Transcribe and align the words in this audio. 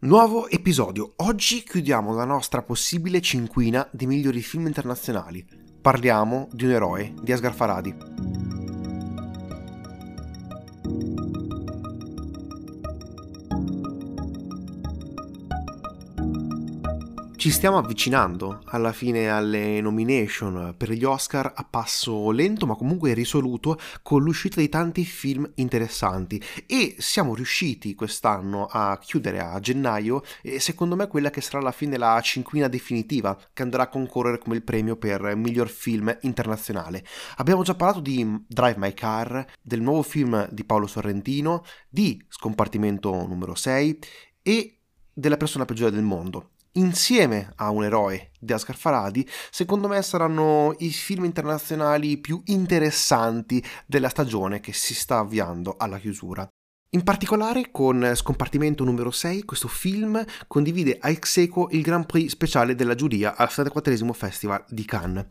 Nuovo 0.00 0.48
episodio. 0.48 1.14
Oggi 1.16 1.64
chiudiamo 1.64 2.14
la 2.14 2.24
nostra 2.24 2.62
possibile 2.62 3.20
cinquina 3.20 3.84
dei 3.90 4.06
migliori 4.06 4.42
film 4.42 4.68
internazionali. 4.68 5.44
Parliamo 5.80 6.46
di 6.52 6.66
un 6.66 6.70
eroe, 6.70 7.14
di 7.20 7.32
Asghar 7.32 7.52
Faradi. 7.52 8.47
Ci 17.38 17.52
stiamo 17.52 17.78
avvicinando 17.78 18.62
alla 18.64 18.92
fine 18.92 19.30
alle 19.30 19.80
nomination 19.80 20.74
per 20.76 20.90
gli 20.90 21.04
Oscar 21.04 21.52
a 21.54 21.62
passo 21.62 22.32
lento 22.32 22.66
ma 22.66 22.74
comunque 22.74 23.14
risoluto 23.14 23.78
con 24.02 24.24
l'uscita 24.24 24.60
di 24.60 24.68
tanti 24.68 25.04
film 25.04 25.48
interessanti 25.54 26.42
e 26.66 26.96
siamo 26.98 27.36
riusciti 27.36 27.94
quest'anno 27.94 28.66
a 28.66 28.98
chiudere 29.00 29.38
a 29.38 29.60
gennaio 29.60 30.24
e 30.42 30.58
secondo 30.58 30.96
me 30.96 31.06
quella 31.06 31.30
che 31.30 31.40
sarà 31.40 31.60
alla 31.60 31.70
fine 31.70 31.96
la 31.96 32.20
cinquina 32.20 32.66
definitiva 32.66 33.38
che 33.52 33.62
andrà 33.62 33.84
a 33.84 33.88
concorrere 33.88 34.38
come 34.38 34.56
il 34.56 34.64
premio 34.64 34.96
per 34.96 35.36
miglior 35.36 35.68
film 35.68 36.18
internazionale. 36.22 37.04
Abbiamo 37.36 37.62
già 37.62 37.76
parlato 37.76 38.00
di 38.00 38.26
Drive 38.48 38.78
My 38.78 38.92
Car, 38.94 39.46
del 39.62 39.80
nuovo 39.80 40.02
film 40.02 40.48
di 40.50 40.64
Paolo 40.64 40.88
Sorrentino, 40.88 41.62
di 41.88 42.20
Scompartimento 42.28 43.12
numero 43.28 43.54
6 43.54 43.98
e 44.42 44.80
della 45.12 45.36
persona 45.36 45.64
peggiore 45.64 45.92
del 45.92 46.02
mondo 46.02 46.50
insieme 46.78 47.52
a 47.56 47.70
un 47.70 47.84
eroe 47.84 48.30
di 48.38 48.52
Asghar 48.52 48.76
Faradi, 48.76 49.28
secondo 49.50 49.88
me 49.88 50.00
saranno 50.02 50.74
i 50.78 50.90
film 50.90 51.24
internazionali 51.24 52.18
più 52.18 52.40
interessanti 52.46 53.62
della 53.86 54.08
stagione 54.08 54.60
che 54.60 54.72
si 54.72 54.94
sta 54.94 55.18
avviando 55.18 55.74
alla 55.76 55.98
chiusura. 55.98 56.48
In 56.92 57.02
particolare 57.02 57.70
con 57.70 58.12
Scompartimento 58.14 58.82
numero 58.82 59.10
6 59.10 59.44
questo 59.44 59.68
film 59.68 60.24
condivide 60.46 60.96
a 60.98 61.10
ex 61.10 61.36
il 61.36 61.82
Grand 61.82 62.06
Prix 62.06 62.30
speciale 62.30 62.74
della 62.74 62.94
giuria 62.94 63.36
al 63.36 63.50
74 63.50 64.12
Festival 64.14 64.64
di 64.68 64.86
Cannes. 64.86 65.26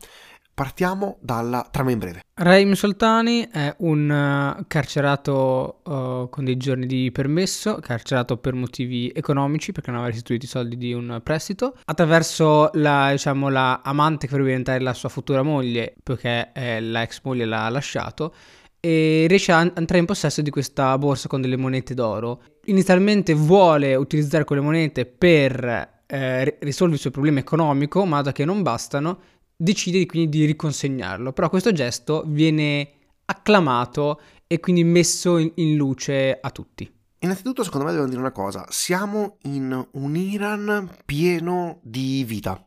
Partiamo 0.58 1.18
dalla 1.20 1.68
trama 1.70 1.92
in 1.92 2.00
breve. 2.00 2.24
Raim 2.34 2.72
Soltani 2.72 3.46
è 3.48 3.72
un 3.78 4.56
uh, 4.58 4.64
carcerato 4.66 5.82
uh, 5.84 6.28
con 6.28 6.44
dei 6.44 6.56
giorni 6.56 6.86
di 6.86 7.12
permesso, 7.12 7.76
carcerato 7.76 8.38
per 8.38 8.54
motivi 8.54 9.08
economici 9.14 9.70
perché 9.70 9.90
non 9.90 10.00
aveva 10.00 10.12
restituito 10.12 10.46
i 10.46 10.48
soldi 10.48 10.76
di 10.76 10.92
un 10.92 11.20
prestito. 11.22 11.76
Attraverso 11.84 12.70
la, 12.72 13.12
diciamo, 13.12 13.48
la 13.50 13.82
amante 13.84 14.26
che 14.26 14.32
dovrebbe 14.32 14.48
diventare 14.48 14.80
la 14.80 14.94
sua 14.94 15.08
futura 15.08 15.42
moglie, 15.42 15.94
perché 16.02 16.50
eh, 16.52 16.80
la 16.80 17.02
ex 17.02 17.20
moglie 17.22 17.44
l'ha 17.44 17.68
lasciato, 17.68 18.34
e 18.80 19.26
riesce 19.28 19.52
a 19.52 19.60
entrare 19.60 19.98
in 19.98 20.06
possesso 20.06 20.42
di 20.42 20.50
questa 20.50 20.98
borsa 20.98 21.28
con 21.28 21.40
delle 21.40 21.56
monete 21.56 21.94
d'oro. 21.94 22.42
Inizialmente 22.64 23.32
vuole 23.32 23.94
utilizzare 23.94 24.42
quelle 24.42 24.62
monete 24.62 25.06
per 25.06 26.02
eh, 26.04 26.56
risolvere 26.62 26.96
il 26.96 27.00
suo 27.00 27.10
problema 27.12 27.38
economico, 27.38 28.04
ma 28.04 28.22
da 28.22 28.32
che 28.32 28.44
non 28.44 28.62
bastano, 28.62 29.18
decide 29.60 30.06
quindi 30.06 30.38
di 30.38 30.44
riconsegnarlo, 30.44 31.32
però 31.32 31.48
questo 31.48 31.72
gesto 31.72 32.22
viene 32.26 32.92
acclamato 33.24 34.20
e 34.46 34.60
quindi 34.60 34.84
messo 34.84 35.36
in, 35.36 35.50
in 35.56 35.76
luce 35.76 36.38
a 36.40 36.50
tutti. 36.50 36.90
Innanzitutto, 37.20 37.64
secondo 37.64 37.86
me, 37.86 37.92
devo 37.92 38.06
dire 38.06 38.20
una 38.20 38.30
cosa: 38.30 38.64
siamo 38.68 39.38
in 39.42 39.88
un 39.92 40.16
Iran 40.16 40.88
pieno 41.04 41.80
di 41.82 42.22
vita. 42.24 42.64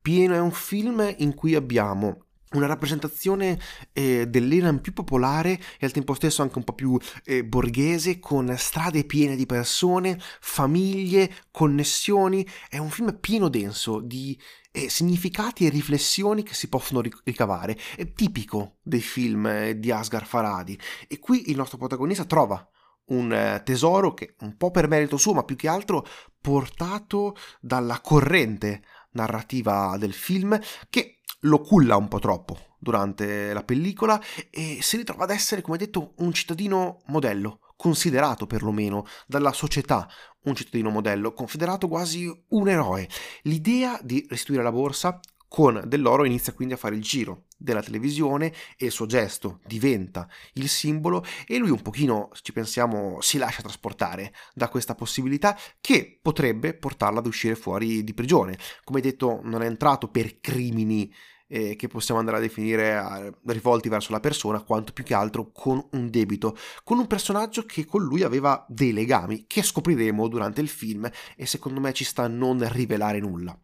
Pieno 0.00 0.34
è 0.34 0.40
un 0.40 0.50
film 0.50 1.14
in 1.18 1.34
cui 1.34 1.54
abbiamo 1.54 2.24
una 2.52 2.66
rappresentazione 2.66 3.58
eh, 3.92 4.26
dell'Iran 4.26 4.80
più 4.80 4.92
popolare 4.92 5.60
e 5.78 5.86
al 5.86 5.92
tempo 5.92 6.14
stesso 6.14 6.42
anche 6.42 6.58
un 6.58 6.64
po' 6.64 6.74
più 6.74 6.98
eh, 7.24 7.44
borghese, 7.44 8.18
con 8.18 8.54
strade 8.56 9.04
piene 9.04 9.36
di 9.36 9.46
persone, 9.46 10.18
famiglie, 10.40 11.30
connessioni. 11.50 12.46
È 12.68 12.78
un 12.78 12.90
film 12.90 13.16
pieno 13.20 13.48
denso 13.48 14.00
di 14.00 14.38
eh, 14.72 14.88
significati 14.88 15.66
e 15.66 15.70
riflessioni 15.70 16.42
che 16.42 16.54
si 16.54 16.68
possono 16.68 17.02
ricavare. 17.24 17.76
È 17.96 18.12
tipico 18.12 18.78
dei 18.82 19.00
film 19.00 19.46
eh, 19.46 19.78
di 19.78 19.90
Asghar 19.90 20.26
Faradi. 20.26 20.78
E 21.08 21.18
qui 21.18 21.50
il 21.50 21.56
nostro 21.56 21.78
protagonista 21.78 22.24
trova 22.24 22.66
un 23.06 23.32
eh, 23.32 23.62
tesoro 23.64 24.14
che 24.14 24.34
un 24.40 24.56
po' 24.56 24.70
per 24.70 24.88
merito 24.88 25.16
suo, 25.16 25.34
ma 25.34 25.44
più 25.44 25.56
che 25.56 25.68
altro 25.68 26.06
portato 26.40 27.36
dalla 27.60 28.00
corrente 28.00 28.82
narrativa 29.12 29.96
del 29.98 30.12
film 30.12 30.58
che 30.88 31.18
lo 31.42 31.60
culla 31.60 31.96
un 31.96 32.08
po' 32.08 32.18
troppo 32.18 32.76
durante 32.78 33.52
la 33.52 33.62
pellicola 33.62 34.20
e 34.50 34.78
si 34.80 34.96
ritrova 34.96 35.24
ad 35.24 35.30
essere, 35.30 35.62
come 35.62 35.78
detto, 35.78 36.14
un 36.18 36.32
cittadino 36.32 37.02
modello, 37.06 37.60
considerato 37.76 38.46
perlomeno 38.46 39.06
dalla 39.26 39.52
società 39.52 40.08
un 40.44 40.54
cittadino 40.54 40.90
modello, 40.90 41.32
considerato 41.32 41.88
quasi 41.88 42.28
un 42.48 42.68
eroe. 42.68 43.08
L'idea 43.42 43.98
di 44.02 44.26
restituire 44.28 44.62
la 44.62 44.72
borsa 44.72 45.20
con 45.52 45.82
dell'oro 45.84 46.24
inizia 46.24 46.54
quindi 46.54 46.72
a 46.72 46.78
fare 46.78 46.94
il 46.94 47.02
giro 47.02 47.44
della 47.58 47.82
televisione 47.82 48.54
e 48.74 48.86
il 48.86 48.90
suo 48.90 49.04
gesto 49.04 49.60
diventa 49.66 50.26
il 50.54 50.66
simbolo 50.66 51.22
e 51.46 51.58
lui 51.58 51.68
un 51.68 51.82
pochino, 51.82 52.30
ci 52.40 52.54
pensiamo, 52.54 53.20
si 53.20 53.36
lascia 53.36 53.60
trasportare 53.60 54.32
da 54.54 54.70
questa 54.70 54.94
possibilità 54.94 55.54
che 55.78 56.18
potrebbe 56.22 56.72
portarla 56.72 57.18
ad 57.18 57.26
uscire 57.26 57.54
fuori 57.54 58.02
di 58.02 58.14
prigione. 58.14 58.56
Come 58.82 59.02
detto, 59.02 59.40
non 59.42 59.60
è 59.60 59.66
entrato 59.66 60.08
per 60.08 60.40
crimini 60.40 61.12
eh, 61.48 61.76
che 61.76 61.86
possiamo 61.86 62.18
andare 62.18 62.38
a 62.38 62.40
definire 62.40 62.92
eh, 62.94 63.52
rivolti 63.52 63.90
verso 63.90 64.10
la 64.12 64.20
persona, 64.20 64.62
quanto 64.62 64.94
più 64.94 65.04
che 65.04 65.12
altro 65.12 65.50
con 65.52 65.86
un 65.90 66.08
debito, 66.08 66.56
con 66.82 66.98
un 66.98 67.06
personaggio 67.06 67.66
che 67.66 67.84
con 67.84 68.02
lui 68.02 68.22
aveva 68.22 68.64
dei 68.70 68.94
legami, 68.94 69.44
che 69.46 69.62
scopriremo 69.62 70.28
durante 70.28 70.62
il 70.62 70.68
film 70.68 71.06
e 71.36 71.44
secondo 71.44 71.78
me 71.78 71.92
ci 71.92 72.04
sta 72.04 72.22
a 72.22 72.28
non 72.28 72.66
rivelare 72.72 73.20
nulla. 73.20 73.54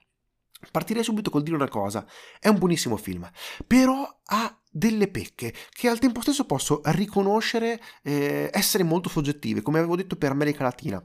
Partirei 0.70 1.04
subito 1.04 1.30
col 1.30 1.42
dire 1.42 1.56
una 1.56 1.68
cosa, 1.68 2.06
è 2.40 2.48
un 2.48 2.58
buonissimo 2.58 2.96
film, 2.96 3.28
però 3.66 4.06
ha 4.24 4.60
delle 4.70 5.08
pecche 5.08 5.54
che 5.70 5.88
al 5.88 5.98
tempo 5.98 6.20
stesso 6.20 6.44
posso 6.44 6.80
riconoscere 6.86 7.80
eh, 8.02 8.50
essere 8.52 8.82
molto 8.82 9.08
soggettive, 9.08 9.62
come 9.62 9.78
avevo 9.78 9.96
detto 9.96 10.16
per 10.16 10.30
America 10.30 10.64
Latina. 10.64 11.04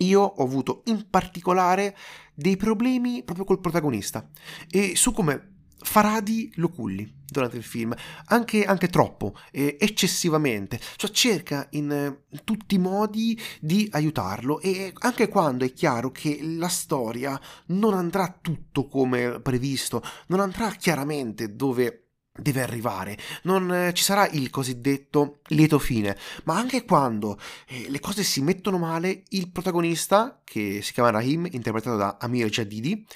Io 0.00 0.20
ho 0.20 0.42
avuto 0.42 0.82
in 0.86 1.08
particolare 1.08 1.96
dei 2.34 2.56
problemi 2.56 3.22
proprio 3.22 3.46
col 3.46 3.60
protagonista 3.60 4.28
e 4.70 4.94
su 4.94 5.12
come 5.12 5.55
Faradi 5.78 6.50
lo 6.56 6.68
culli 6.68 7.14
durante 7.28 7.56
il 7.56 7.62
film, 7.62 7.94
anche, 8.26 8.64
anche 8.64 8.88
troppo, 8.88 9.36
eh, 9.50 9.76
eccessivamente, 9.80 10.80
cioè 10.96 11.10
cerca 11.10 11.66
in 11.70 11.90
eh, 11.90 12.38
tutti 12.44 12.76
i 12.76 12.78
modi 12.78 13.38
di 13.60 13.88
aiutarlo 13.92 14.60
e 14.60 14.92
anche 15.00 15.28
quando 15.28 15.64
è 15.64 15.72
chiaro 15.72 16.10
che 16.10 16.38
la 16.42 16.68
storia 16.68 17.38
non 17.66 17.94
andrà 17.94 18.38
tutto 18.40 18.86
come 18.86 19.40
previsto, 19.40 20.02
non 20.28 20.40
andrà 20.40 20.70
chiaramente 20.70 21.54
dove 21.54 22.06
deve 22.38 22.62
arrivare, 22.62 23.18
non 23.42 23.72
eh, 23.72 23.94
ci 23.94 24.02
sarà 24.02 24.28
il 24.28 24.50
cosiddetto 24.50 25.40
lieto 25.48 25.78
fine, 25.78 26.16
ma 26.44 26.56
anche 26.56 26.84
quando 26.84 27.38
eh, 27.66 27.86
le 27.88 28.00
cose 28.00 28.22
si 28.22 28.42
mettono 28.42 28.78
male, 28.78 29.22
il 29.30 29.50
protagonista, 29.50 30.40
che 30.44 30.80
si 30.82 30.92
chiama 30.92 31.10
Rahim, 31.10 31.48
interpretato 31.50 31.96
da 31.96 32.18
Amir 32.20 32.48
Jadidi, 32.48 33.06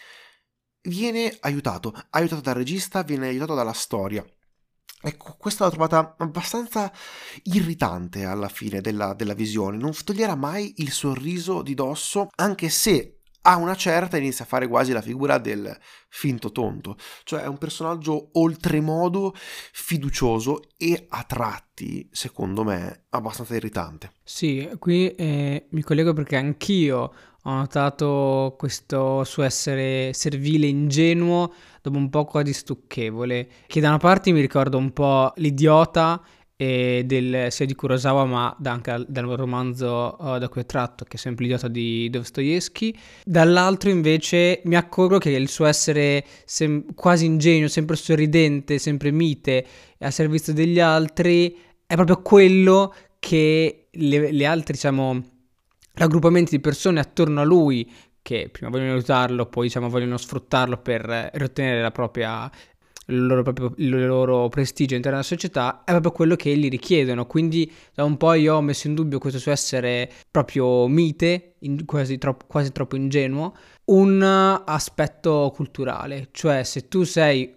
viene 0.83 1.37
aiutato, 1.41 1.93
aiutato 2.11 2.41
dal 2.41 2.55
regista, 2.55 3.03
viene 3.03 3.29
aiutato 3.29 3.55
dalla 3.55 3.73
storia. 3.73 4.25
Ecco, 5.03 5.35
questa 5.39 5.65
l'ho 5.65 5.71
trovata 5.71 6.15
abbastanza 6.19 6.93
irritante 7.45 8.25
alla 8.25 8.49
fine 8.49 8.83
della, 8.83 9.15
della 9.15 9.35
visione. 9.35 9.79
Non 9.79 9.93
toglierà 10.05 10.35
mai 10.35 10.75
il 10.79 10.93
sorriso 10.93 11.63
di 11.63 11.73
dosso, 11.73 12.29
anche 12.37 12.69
se 12.69 13.21
a 13.43 13.57
una 13.57 13.75
certa 13.75 14.19
inizia 14.19 14.45
a 14.45 14.49
fare 14.49 14.69
quasi 14.69 14.93
la 14.93 15.01
figura 15.01 15.39
del 15.39 15.75
finto 16.09 16.53
tonto, 16.53 16.97
cioè 17.25 17.43
è 17.43 17.47
un 17.47 17.57
personaggio 17.57 18.31
oltremodo 18.33 19.35
fiducioso 19.35 20.61
e 20.77 21.07
a 21.09 21.25
tratti, 21.25 22.07
secondo 22.13 22.65
me, 22.65 23.07
abbastanza 23.11 23.55
irritante. 23.55 24.13
Sì, 24.23 24.69
qui 24.79 25.15
eh, 25.15 25.69
mi 25.71 25.83
collego 25.83 26.13
perché 26.13 26.37
anch'io 26.37 27.13
ho 27.45 27.53
notato 27.53 28.55
questo 28.59 29.25
suo 29.25 29.43
essere 29.43 30.13
servile, 30.13 30.67
ingenuo, 30.67 31.53
dopo 31.81 31.97
un 31.97 32.11
po' 32.11 32.25
quasi 32.25 32.53
stucchevole, 32.53 33.49
che 33.67 33.81
da 33.81 33.89
una 33.89 33.99
parte 33.99 34.33
mi 34.33 34.41
ricorda 34.41 34.77
un 34.77 34.93
po' 34.93 35.33
l'idiota 35.37 36.23
del, 36.61 37.47
sia 37.49 37.65
di 37.65 37.75
Kurosawa 37.75 38.27
ma 38.27 38.55
anche 38.65 39.07
dal 39.09 39.25
romanzo 39.25 40.17
uh, 40.19 40.37
da 40.37 40.49
cui 40.51 40.61
è 40.61 40.67
tratto, 40.67 41.05
che 41.05 41.17
è 41.17 41.19
sempre 41.19 41.45
l'idiota 41.45 41.69
di 41.69 42.11
Dostoevsky. 42.11 42.95
Dall'altro 43.25 43.89
invece 43.89 44.61
mi 44.65 44.77
accorgo 44.77 45.17
che 45.17 45.31
il 45.31 45.49
suo 45.49 45.65
essere 45.65 46.23
sem- 46.45 46.93
quasi 46.95 47.25
ingenuo, 47.25 47.69
sempre 47.69 47.97
sorridente, 47.97 48.77
sempre 48.77 49.11
mite, 49.11 49.67
a 50.01 50.11
servizio 50.11 50.53
degli 50.53 50.81
altri, 50.81 51.57
è 51.87 51.95
proprio 51.95 52.21
quello 52.21 52.95
che 53.19 53.89
le, 53.91 54.31
le 54.31 54.45
altre, 54.45 54.75
diciamo, 54.75 55.40
raggruppamenti 56.01 56.53
di 56.57 56.61
persone 56.61 56.99
attorno 56.99 57.43
a 57.43 57.45
lui 57.45 57.91
che 58.23 58.49
prima 58.51 58.71
vogliono 58.71 58.93
aiutarlo, 58.93 59.47
poi 59.47 59.67
diciamo 59.67 59.89
vogliono 59.89 60.17
sfruttarlo 60.17 60.79
per 60.79 61.31
ottenere 61.41 61.83
la 61.83 61.91
propria, 61.91 62.51
il 63.07 63.27
loro, 63.27 63.43
proprio, 63.43 63.73
il 63.77 64.07
loro 64.07 64.49
prestigio 64.49 64.93
all'interno 64.93 65.19
della 65.19 65.29
società, 65.29 65.83
è 65.85 65.91
proprio 65.91 66.13
quello 66.13 66.37
che 66.37 66.57
gli 66.57 66.69
richiedono. 66.69 67.27
Quindi 67.27 67.71
da 67.95 68.05
un 68.05 68.17
po' 68.17 68.33
io 68.33 68.57
ho 68.57 68.61
messo 68.63 68.89
in 68.89 68.95
dubbio 68.95 69.19
questo 69.19 69.39
suo 69.39 69.53
essere 69.53 70.11
proprio 70.31 70.87
mite, 70.87 71.57
in, 71.61 71.85
quasi, 71.85 72.19
troppo, 72.19 72.47
quasi 72.47 72.73
troppo 72.73 72.97
ingenuo, 72.97 73.55
un 73.87 74.23
aspetto 74.65 75.53
culturale. 75.55 76.29
Cioè 76.31 76.63
se 76.63 76.89
tu 76.89 77.05
sei 77.05 77.57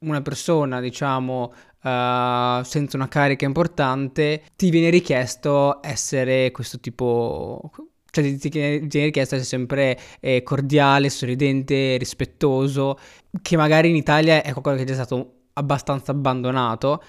una 0.00 0.20
persona, 0.22 0.80
diciamo, 0.80 1.52
uh, 1.82 2.62
senza 2.62 2.96
una 2.96 3.08
carica 3.08 3.44
importante, 3.44 4.42
ti 4.56 4.70
viene 4.70 4.90
richiesto 4.90 5.80
essere 5.82 6.50
questo 6.50 6.80
tipo 6.80 7.70
cioè 8.10 8.36
ti, 8.36 8.48
viene 8.48 8.88
richiesto 8.88 9.36
essere 9.36 9.44
sempre 9.44 9.98
eh, 10.20 10.42
cordiale, 10.42 11.08
sorridente, 11.10 11.96
rispettoso, 11.96 12.98
che 13.40 13.56
magari 13.56 13.88
in 13.88 13.96
Italia 13.96 14.42
è 14.42 14.50
qualcosa 14.50 14.76
che 14.76 14.82
è 14.82 14.86
già 14.86 14.94
stato 14.94 15.34
abbastanza 15.54 16.12
abbandonato, 16.12 17.02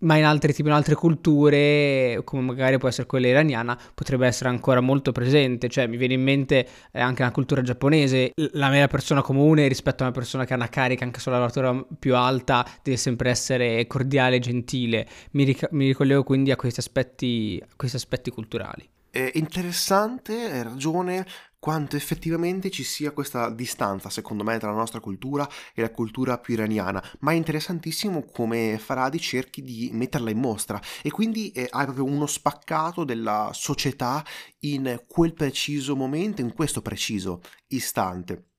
ma 0.00 0.16
in 0.16 0.24
altre, 0.24 0.52
tipo 0.52 0.68
in 0.68 0.74
altre 0.74 0.94
culture, 0.94 2.20
come 2.24 2.42
magari 2.42 2.78
può 2.78 2.88
essere 2.88 3.06
quella 3.06 3.26
iraniana, 3.28 3.78
potrebbe 3.94 4.26
essere 4.26 4.48
ancora 4.48 4.80
molto 4.80 5.12
presente. 5.12 5.68
Cioè, 5.68 5.86
mi 5.86 5.96
viene 5.96 6.14
in 6.14 6.22
mente 6.22 6.66
eh, 6.92 7.00
anche 7.00 7.22
la 7.22 7.30
cultura 7.30 7.62
giapponese, 7.62 8.32
la 8.52 8.68
mera 8.68 8.86
persona 8.86 9.22
comune 9.22 9.68
rispetto 9.68 10.02
a 10.02 10.06
una 10.06 10.14
persona 10.14 10.44
che 10.44 10.52
ha 10.52 10.56
una 10.56 10.68
carica 10.68 11.04
anche 11.04 11.20
sulla 11.20 11.38
lavoratura 11.38 11.84
più 11.98 12.14
alta 12.16 12.66
deve 12.82 12.96
sempre 12.96 13.30
essere 13.30 13.86
cordiale 13.86 14.36
e 14.36 14.40
gentile. 14.40 15.06
Mi, 15.32 15.44
ric- 15.44 15.68
mi 15.72 15.86
ricollego 15.86 16.22
quindi 16.22 16.50
a 16.50 16.56
questi 16.56 16.80
aspetti, 16.80 17.60
a 17.62 17.74
questi 17.76 17.96
aspetti 17.96 18.30
culturali. 18.30 18.88
È 19.10 19.32
interessante, 19.34 20.34
hai 20.34 20.62
ragione, 20.62 21.26
quanto 21.60 21.94
effettivamente 21.94 22.70
ci 22.70 22.82
sia 22.82 23.12
questa 23.12 23.50
distanza, 23.50 24.08
secondo 24.10 24.42
me, 24.42 24.58
tra 24.58 24.70
la 24.70 24.76
nostra 24.76 24.98
cultura 24.98 25.48
e 25.74 25.82
la 25.82 25.90
cultura 25.90 26.38
più 26.38 26.54
iraniana, 26.54 27.02
ma 27.20 27.32
è 27.32 27.34
interessantissimo 27.34 28.24
come 28.24 28.78
Faradi 28.78 29.20
cerchi 29.20 29.62
di 29.62 29.90
metterla 29.92 30.30
in 30.30 30.38
mostra 30.38 30.80
e 31.02 31.10
quindi 31.10 31.50
eh, 31.52 31.68
hai 31.70 31.84
proprio 31.84 32.04
uno 32.04 32.26
spaccato 32.26 33.04
della 33.04 33.50
società 33.52 34.24
in 34.60 35.04
quel 35.06 35.34
preciso 35.34 35.94
momento, 35.94 36.40
in 36.40 36.54
questo 36.54 36.80
preciso 36.80 37.42
istante. 37.68 38.49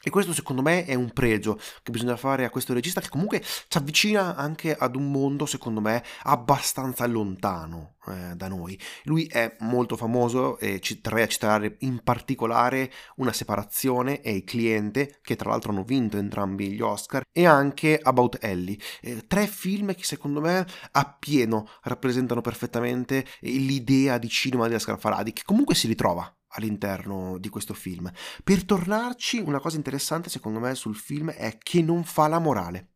E 0.00 0.10
questo 0.10 0.32
secondo 0.32 0.62
me 0.62 0.84
è 0.84 0.94
un 0.94 1.10
pregio 1.12 1.58
che 1.82 1.90
bisogna 1.90 2.16
fare 2.16 2.44
a 2.44 2.50
questo 2.50 2.72
regista 2.72 3.00
che 3.00 3.08
comunque 3.08 3.42
ci 3.42 3.78
avvicina 3.78 4.36
anche 4.36 4.74
ad 4.76 4.94
un 4.94 5.10
mondo 5.10 5.44
secondo 5.44 5.80
me 5.80 6.04
abbastanza 6.22 7.04
lontano 7.06 7.96
eh, 8.06 8.34
da 8.36 8.46
noi. 8.46 8.78
Lui 9.04 9.26
è 9.26 9.56
molto 9.60 9.96
famoso 9.96 10.58
e 10.60 10.78
ci 10.80 11.00
terrei 11.00 11.24
a 11.24 11.26
citare 11.26 11.76
in 11.80 12.00
particolare 12.04 12.92
Una 13.16 13.32
separazione 13.32 14.20
e 14.20 14.36
Il 14.36 14.44
cliente 14.44 15.18
che 15.20 15.34
tra 15.34 15.50
l'altro 15.50 15.72
hanno 15.72 15.82
vinto 15.82 16.16
entrambi 16.16 16.70
gli 16.70 16.80
Oscar 16.80 17.24
e 17.32 17.44
anche 17.44 17.98
About 18.00 18.38
Ellie. 18.40 18.78
Eh, 19.00 19.26
tre 19.26 19.48
film 19.48 19.94
che 19.94 20.04
secondo 20.04 20.40
me 20.40 20.64
appieno 20.92 21.68
rappresentano 21.82 22.40
perfettamente 22.40 23.26
l'idea 23.40 24.18
di 24.18 24.28
cinema 24.28 24.68
di 24.68 24.74
Asghar 24.74 24.98
Faradi 24.98 25.32
che 25.32 25.42
comunque 25.44 25.74
si 25.74 25.88
ritrova 25.88 26.32
all'interno 26.58 27.38
di 27.38 27.48
questo 27.48 27.74
film. 27.74 28.10
Per 28.44 28.64
tornarci, 28.64 29.38
una 29.38 29.60
cosa 29.60 29.76
interessante 29.76 30.28
secondo 30.28 30.60
me 30.60 30.74
sul 30.74 30.96
film 30.96 31.30
è 31.30 31.56
che 31.58 31.82
non 31.82 32.04
fa 32.04 32.28
la 32.28 32.38
morale. 32.38 32.90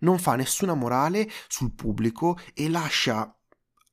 Non 0.00 0.18
fa 0.18 0.36
nessuna 0.36 0.74
morale 0.74 1.28
sul 1.48 1.74
pubblico 1.74 2.38
e 2.54 2.68
lascia 2.68 3.37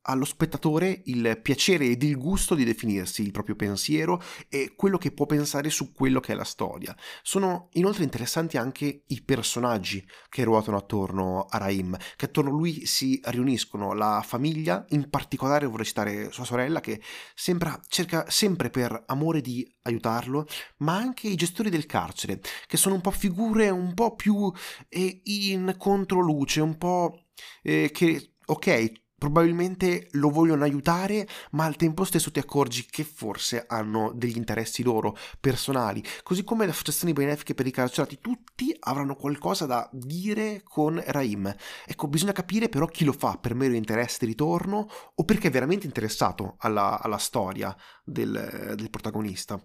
allo 0.06 0.26
spettatore 0.26 1.02
il 1.06 1.40
piacere 1.42 1.86
ed 1.86 2.04
il 2.04 2.18
gusto 2.18 2.56
di 2.56 2.64
definirsi 2.64 3.22
il 3.22 3.32
proprio 3.32 3.56
pensiero 3.56 4.22
e 4.50 4.74
quello 4.76 4.98
che 4.98 5.12
può 5.12 5.26
pensare 5.26 5.70
su 5.70 5.92
quello 5.94 6.20
che 6.20 6.34
è 6.34 6.36
la 6.36 6.44
storia. 6.44 6.96
Sono 7.22 7.70
inoltre 7.74 8.04
interessanti 8.04 8.58
anche 8.58 9.04
i 9.08 9.22
personaggi 9.24 10.06
che 10.30 10.44
ruotano 10.44 10.78
attorno 10.78 11.46
a 11.50 11.58
Raim, 11.58 11.98
che 12.16 12.26
attorno 12.26 12.50
a 12.50 12.54
lui 12.54 12.86
si 12.86 13.20
riuniscono, 13.26 13.94
la 13.94 14.24
famiglia, 14.26 14.86
in 14.90 15.10
particolare 15.10 15.66
vorrei 15.66 15.86
citare 15.86 16.32
sua 16.32 16.46
sorella 16.46 16.82
che 16.82 17.02
sembra, 17.34 17.80
cerca 17.88 18.30
sempre 18.30 18.70
per 18.70 19.04
amore 19.08 19.42
di 19.42 19.68
aiutarlo, 19.84 20.46
ma 20.78 20.96
anche 20.96 21.28
i 21.28 21.36
gestori 21.36 21.70
del 21.70 21.86
carcere, 21.86 22.42
che 22.68 22.78
sono 22.78 22.96
un 22.96 23.02
po' 23.02 23.12
figure 23.12 23.70
un 23.70 23.94
po' 23.94 24.16
più 24.16 24.52
eh, 24.90 25.22
in 25.24 25.76
controluce, 25.78 26.62
un 26.62 26.78
po' 26.78 27.26
eh, 27.64 27.90
che 27.92 28.36
ok, 28.46 28.92
probabilmente 29.26 30.08
lo 30.12 30.30
vogliono 30.30 30.64
aiutare, 30.64 31.28
ma 31.52 31.66
al 31.66 31.76
tempo 31.76 32.04
stesso 32.04 32.30
ti 32.30 32.38
accorgi 32.38 32.86
che 32.86 33.04
forse 33.04 33.66
hanno 33.68 34.12
degli 34.14 34.38
interessi 34.38 34.84
loro 34.84 35.18
personali, 35.40 36.04
così 36.22 36.44
come 36.44 36.66
le 36.66 36.72
associazioni 36.72 37.12
benefiche 37.12 37.56
per 37.56 37.66
i 37.66 37.72
carcerati, 37.72 38.20
tutti 38.20 38.76
avranno 38.82 39.16
qualcosa 39.16 39.66
da 39.66 39.90
dire 39.92 40.62
con 40.64 41.02
Raim. 41.04 41.54
Ecco, 41.88 42.08
bisogna 42.08 42.34
capire 42.34 42.70
però 42.70 42.86
chi 42.86 43.04
lo 43.04 43.14
fa 43.14 43.38
per 43.38 43.56
mero 43.56 43.74
interesse 43.74 44.18
di 44.20 44.28
ritorno 44.28 44.88
o 45.16 45.24
perché 45.24 45.48
è 45.48 45.52
veramente 45.52 45.88
interessato 45.88 46.56
alla, 46.60 47.02
alla 47.02 47.18
storia 47.18 47.76
del, 48.04 48.74
del 48.76 48.90
protagonista. 48.92 49.60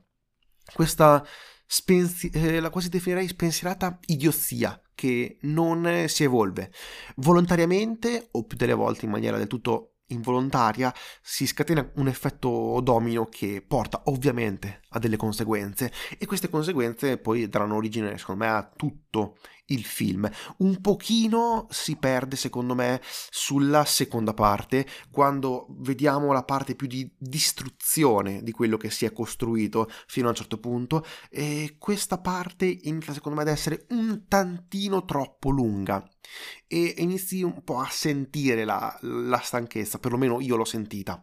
Questa 0.72 1.22
spensi- 1.72 2.30
eh, 2.30 2.58
la 2.58 2.68
quasi 2.68 2.88
definirei 2.88 3.28
spensierata 3.28 3.96
idiozia 4.06 4.80
che 4.92 5.38
non 5.42 6.04
si 6.08 6.24
evolve. 6.24 6.72
Volontariamente 7.16 8.28
o 8.32 8.44
più 8.44 8.56
delle 8.56 8.74
volte 8.74 9.04
in 9.04 9.12
maniera 9.12 9.38
del 9.38 9.46
tutto 9.46 9.92
involontaria 10.08 10.92
si 11.22 11.46
scatena 11.46 11.88
un 11.94 12.08
effetto 12.08 12.80
domino 12.82 13.26
che 13.26 13.64
porta 13.64 14.02
ovviamente 14.06 14.80
a 14.88 14.98
delle 14.98 15.16
conseguenze 15.16 15.92
e 16.18 16.26
queste 16.26 16.48
conseguenze 16.48 17.18
poi 17.18 17.48
daranno 17.48 17.76
origine 17.76 18.18
secondo 18.18 18.44
me 18.44 18.50
a 18.50 18.68
tutto 18.76 19.36
il 19.70 19.84
film. 19.84 20.30
Un 20.58 20.80
pochino 20.80 21.66
si 21.70 21.96
perde 21.96 22.36
secondo 22.36 22.74
me 22.74 23.00
sulla 23.30 23.84
seconda 23.84 24.34
parte 24.34 24.86
quando 25.10 25.66
vediamo 25.78 26.32
la 26.32 26.44
parte 26.44 26.74
più 26.74 26.86
di 26.86 27.10
distruzione 27.18 28.42
di 28.42 28.52
quello 28.52 28.76
che 28.76 28.90
si 28.90 29.04
è 29.04 29.12
costruito 29.12 29.90
fino 30.06 30.26
a 30.26 30.30
un 30.30 30.36
certo 30.36 30.58
punto 30.58 31.04
e 31.28 31.76
questa 31.78 32.18
parte 32.18 32.66
inizia 32.66 33.12
secondo 33.12 33.38
me 33.38 33.44
ad 33.44 33.52
essere 33.52 33.86
un 33.90 34.26
tantino 34.28 35.04
troppo 35.04 35.50
lunga 35.50 36.06
e 36.66 36.94
inizi 36.98 37.42
un 37.42 37.62
po' 37.64 37.78
a 37.78 37.88
sentire 37.90 38.64
la, 38.64 38.96
la 39.02 39.38
stanchezza, 39.38 39.98
perlomeno 39.98 40.40
io 40.40 40.56
l'ho 40.56 40.64
sentita. 40.64 41.20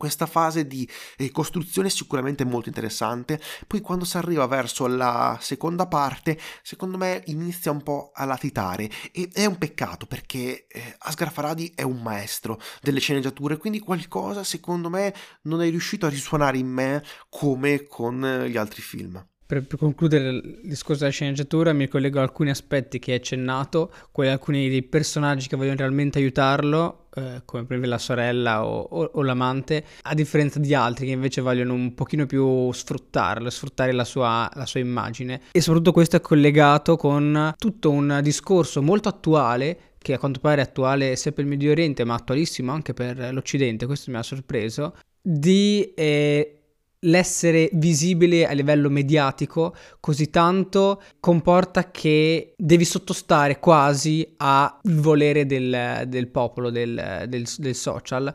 Questa 0.00 0.24
fase 0.24 0.66
di 0.66 0.88
eh, 1.18 1.30
costruzione 1.30 1.88
è 1.88 1.90
sicuramente 1.90 2.46
molto 2.46 2.70
interessante, 2.70 3.38
poi 3.66 3.82
quando 3.82 4.06
si 4.06 4.16
arriva 4.16 4.46
verso 4.46 4.86
la 4.86 5.36
seconda 5.42 5.86
parte, 5.88 6.40
secondo 6.62 6.96
me 6.96 7.22
inizia 7.26 7.70
un 7.70 7.82
po' 7.82 8.10
a 8.14 8.24
latitare 8.24 8.88
e 9.12 9.28
è 9.30 9.44
un 9.44 9.58
peccato 9.58 10.06
perché 10.06 10.66
eh, 10.68 10.96
Asghar 11.00 11.30
Faradi 11.30 11.70
è 11.74 11.82
un 11.82 12.00
maestro 12.00 12.58
delle 12.80 12.98
sceneggiature, 12.98 13.58
quindi 13.58 13.80
qualcosa 13.80 14.42
secondo 14.42 14.88
me 14.88 15.14
non 15.42 15.60
è 15.60 15.68
riuscito 15.68 16.06
a 16.06 16.08
risuonare 16.08 16.56
in 16.56 16.68
me 16.68 17.04
come 17.28 17.86
con 17.86 18.24
eh, 18.24 18.48
gli 18.48 18.56
altri 18.56 18.80
film. 18.80 19.22
Per, 19.50 19.66
per, 19.66 19.80
concludere 19.80 20.28
il 20.28 20.60
discorso 20.62 21.00
della 21.00 21.10
sceneggiatura, 21.10 21.72
mi 21.72 21.88
collego 21.88 22.20
a 22.20 22.22
alcuni 22.22 22.50
aspetti 22.50 23.00
che 23.00 23.10
hai 23.10 23.16
accennato, 23.16 23.92
quelli 24.12 24.30
alcuni 24.30 24.68
dei 24.68 24.84
personaggi 24.84 25.48
che 25.48 25.56
vogliono 25.56 25.78
realmente 25.78 26.20
aiutarlo, 26.20 27.06
eh, 27.16 27.42
come 27.44 27.64
per 27.64 27.72
esempio 27.72 27.88
la 27.88 27.98
sorella 27.98 28.64
o, 28.64 28.80
o, 28.80 29.10
o, 29.12 29.22
l'amante, 29.24 29.84
a 30.02 30.14
differenza 30.14 30.60
di 30.60 30.72
altri 30.72 31.06
che 31.06 31.10
invece 31.10 31.40
vogliono 31.40 31.74
un 31.74 31.94
pochino 31.94 32.26
più 32.26 32.70
sfruttarlo, 32.70 33.50
sfruttare 33.50 33.90
la 33.90 34.04
sua, 34.04 34.48
la 34.54 34.66
sua 34.66 34.78
immagine. 34.78 35.40
E 35.50 35.60
soprattutto 35.60 35.90
questo 35.90 36.14
è 36.14 36.20
collegato 36.20 36.94
con 36.94 37.52
tutto 37.58 37.90
un 37.90 38.20
discorso 38.22 38.82
molto 38.82 39.08
attuale 39.08 39.78
che 39.98 40.12
a 40.12 40.18
quanto 40.18 40.38
pare 40.38 40.60
è 40.60 40.64
attuale 40.64 41.16
sia 41.16 41.32
per 41.32 41.42
il 41.42 41.50
Medio 41.50 41.72
Oriente 41.72 42.04
ma 42.04 42.14
attualissimo 42.14 42.70
anche 42.70 42.94
per 42.94 43.32
l'Occidente, 43.32 43.86
questo 43.86 44.12
mi 44.12 44.16
ha 44.16 44.22
sorpreso, 44.22 44.94
di 45.20 45.92
eh, 45.96 46.59
l'essere 47.04 47.70
visibile 47.72 48.46
a 48.46 48.52
livello 48.52 48.90
mediatico 48.90 49.74
così 50.00 50.28
tanto 50.28 51.02
comporta 51.18 51.90
che 51.90 52.54
devi 52.56 52.84
sottostare 52.84 53.58
quasi 53.58 54.34
al 54.38 54.78
volere 54.82 55.46
del, 55.46 56.04
del 56.06 56.28
popolo, 56.28 56.70
del, 56.70 57.24
del, 57.28 57.46
del, 57.56 57.74
social. 57.74 58.32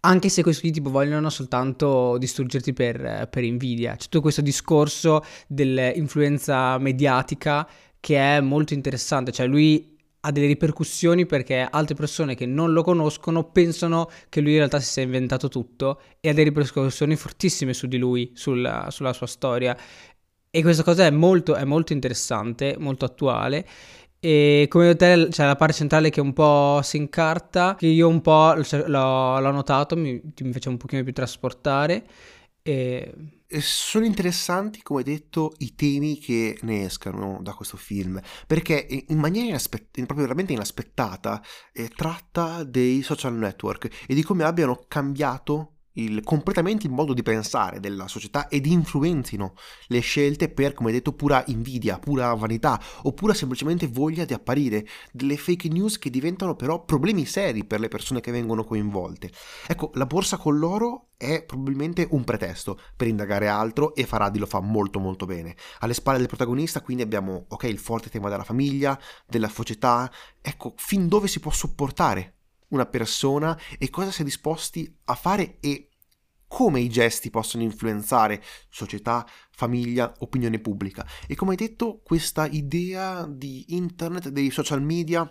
Anche 0.00 0.28
se 0.28 0.42
questi 0.42 0.70
tipo 0.70 0.90
vogliono 0.90 1.28
soltanto 1.30 2.16
distruggerti 2.16 2.72
per, 2.72 3.28
per 3.30 3.44
invidia. 3.44 3.96
C'è 3.96 4.04
tutto 4.04 4.20
questo 4.20 4.40
discorso 4.40 5.22
dell'influenza 5.48 6.78
mediatica 6.78 7.68
che 7.98 8.16
è 8.18 8.40
molto 8.40 8.72
interessante. 8.72 9.32
Cioè, 9.32 9.46
lui 9.46 9.95
ha 10.26 10.32
delle 10.32 10.46
ripercussioni 10.46 11.24
perché 11.24 11.66
altre 11.70 11.94
persone 11.94 12.34
che 12.34 12.46
non 12.46 12.72
lo 12.72 12.82
conoscono 12.82 13.44
pensano 13.44 14.10
che 14.28 14.40
lui 14.40 14.52
in 14.52 14.58
realtà 14.58 14.80
si 14.80 14.90
sia 14.90 15.02
inventato 15.02 15.48
tutto 15.48 16.00
e 16.20 16.28
ha 16.28 16.32
delle 16.32 16.48
ripercussioni 16.48 17.14
fortissime 17.14 17.72
su 17.72 17.86
di 17.86 17.96
lui, 17.96 18.32
sulla, 18.34 18.88
sulla 18.90 19.12
sua 19.12 19.26
storia. 19.26 19.76
E 20.50 20.62
questa 20.62 20.82
cosa 20.82 21.06
è 21.06 21.10
molto, 21.10 21.54
è 21.54 21.64
molto 21.64 21.92
interessante, 21.92 22.74
molto 22.78 23.04
attuale. 23.04 23.64
E 24.18 24.66
come 24.68 24.94
detto, 24.94 25.28
c'è 25.28 25.44
la 25.44 25.54
parte 25.54 25.74
centrale 25.74 26.10
che 26.10 26.20
un 26.20 26.32
po' 26.32 26.80
si 26.82 26.96
incarta, 26.96 27.76
che 27.78 27.86
io 27.86 28.08
un 28.08 28.20
po' 28.20 28.54
l'ho, 28.54 29.38
l'ho 29.38 29.50
notato, 29.52 29.96
mi, 29.96 30.20
mi 30.40 30.52
faceva 30.52 30.70
un 30.70 30.78
pochino 30.78 31.04
più 31.04 31.12
trasportare. 31.12 32.04
E 32.68 33.60
sono 33.60 34.04
interessanti, 34.04 34.82
come 34.82 35.04
detto, 35.04 35.52
i 35.58 35.76
temi 35.76 36.18
che 36.18 36.58
ne 36.62 36.84
escano 36.84 37.38
da 37.40 37.52
questo 37.52 37.76
film, 37.76 38.20
perché 38.46 38.86
in 39.08 39.18
maniera 39.18 39.46
inaspett- 39.46 39.94
proprio 39.94 40.22
veramente 40.22 40.52
inaspettata 40.52 41.40
eh, 41.72 41.88
tratta 41.88 42.64
dei 42.64 43.02
social 43.02 43.34
network 43.34 44.04
e 44.08 44.14
di 44.14 44.24
come 44.24 44.42
abbiano 44.42 44.84
cambiato 44.88 45.75
il, 45.96 46.22
completamente 46.22 46.86
il 46.86 46.92
modo 46.92 47.12
di 47.12 47.22
pensare 47.22 47.80
della 47.80 48.08
società 48.08 48.48
ed 48.48 48.66
influenzino 48.66 49.54
le 49.88 50.00
scelte 50.00 50.48
per, 50.48 50.72
come 50.74 50.92
detto, 50.92 51.12
pura 51.12 51.42
invidia, 51.48 51.98
pura 51.98 52.32
vanità 52.34 52.80
oppure 53.02 53.34
semplicemente 53.34 53.86
voglia 53.86 54.24
di 54.24 54.32
apparire, 54.32 54.86
delle 55.12 55.36
fake 55.36 55.68
news 55.68 55.98
che 55.98 56.10
diventano 56.10 56.54
però 56.54 56.84
problemi 56.84 57.24
seri 57.26 57.64
per 57.64 57.80
le 57.80 57.88
persone 57.88 58.20
che 58.20 58.30
vengono 58.30 58.64
coinvolte. 58.64 59.30
Ecco, 59.66 59.90
la 59.94 60.06
borsa 60.06 60.36
con 60.36 60.58
l'oro 60.58 61.08
è 61.16 61.44
probabilmente 61.44 62.06
un 62.10 62.24
pretesto 62.24 62.78
per 62.94 63.06
indagare 63.06 63.48
altro 63.48 63.94
e 63.94 64.04
Faradi 64.04 64.38
lo 64.38 64.46
fa 64.46 64.60
molto 64.60 64.98
molto 64.98 65.24
bene. 65.24 65.56
Alle 65.80 65.94
spalle 65.94 66.18
del 66.18 66.28
protagonista 66.28 66.82
quindi 66.82 67.02
abbiamo, 67.02 67.46
ok, 67.48 67.64
il 67.64 67.78
forte 67.78 68.10
tema 68.10 68.28
della 68.28 68.44
famiglia, 68.44 68.98
della 69.26 69.48
società, 69.48 70.10
ecco, 70.40 70.74
fin 70.76 71.08
dove 71.08 71.28
si 71.28 71.40
può 71.40 71.50
supportare 71.50 72.35
una 72.68 72.86
persona 72.86 73.58
e 73.78 73.90
cosa 73.90 74.10
si 74.10 74.22
è 74.22 74.24
disposti 74.24 74.96
a 75.04 75.14
fare 75.14 75.58
e 75.60 75.90
come 76.48 76.80
i 76.80 76.88
gesti 76.88 77.30
possono 77.30 77.62
influenzare 77.62 78.42
società, 78.68 79.26
famiglia, 79.50 80.12
opinione 80.18 80.58
pubblica. 80.58 81.06
E 81.26 81.34
come 81.34 81.52
hai 81.52 81.56
detto, 81.56 82.00
questa 82.04 82.46
idea 82.46 83.26
di 83.28 83.74
internet, 83.74 84.28
dei 84.28 84.50
social 84.50 84.80
media 84.80 85.28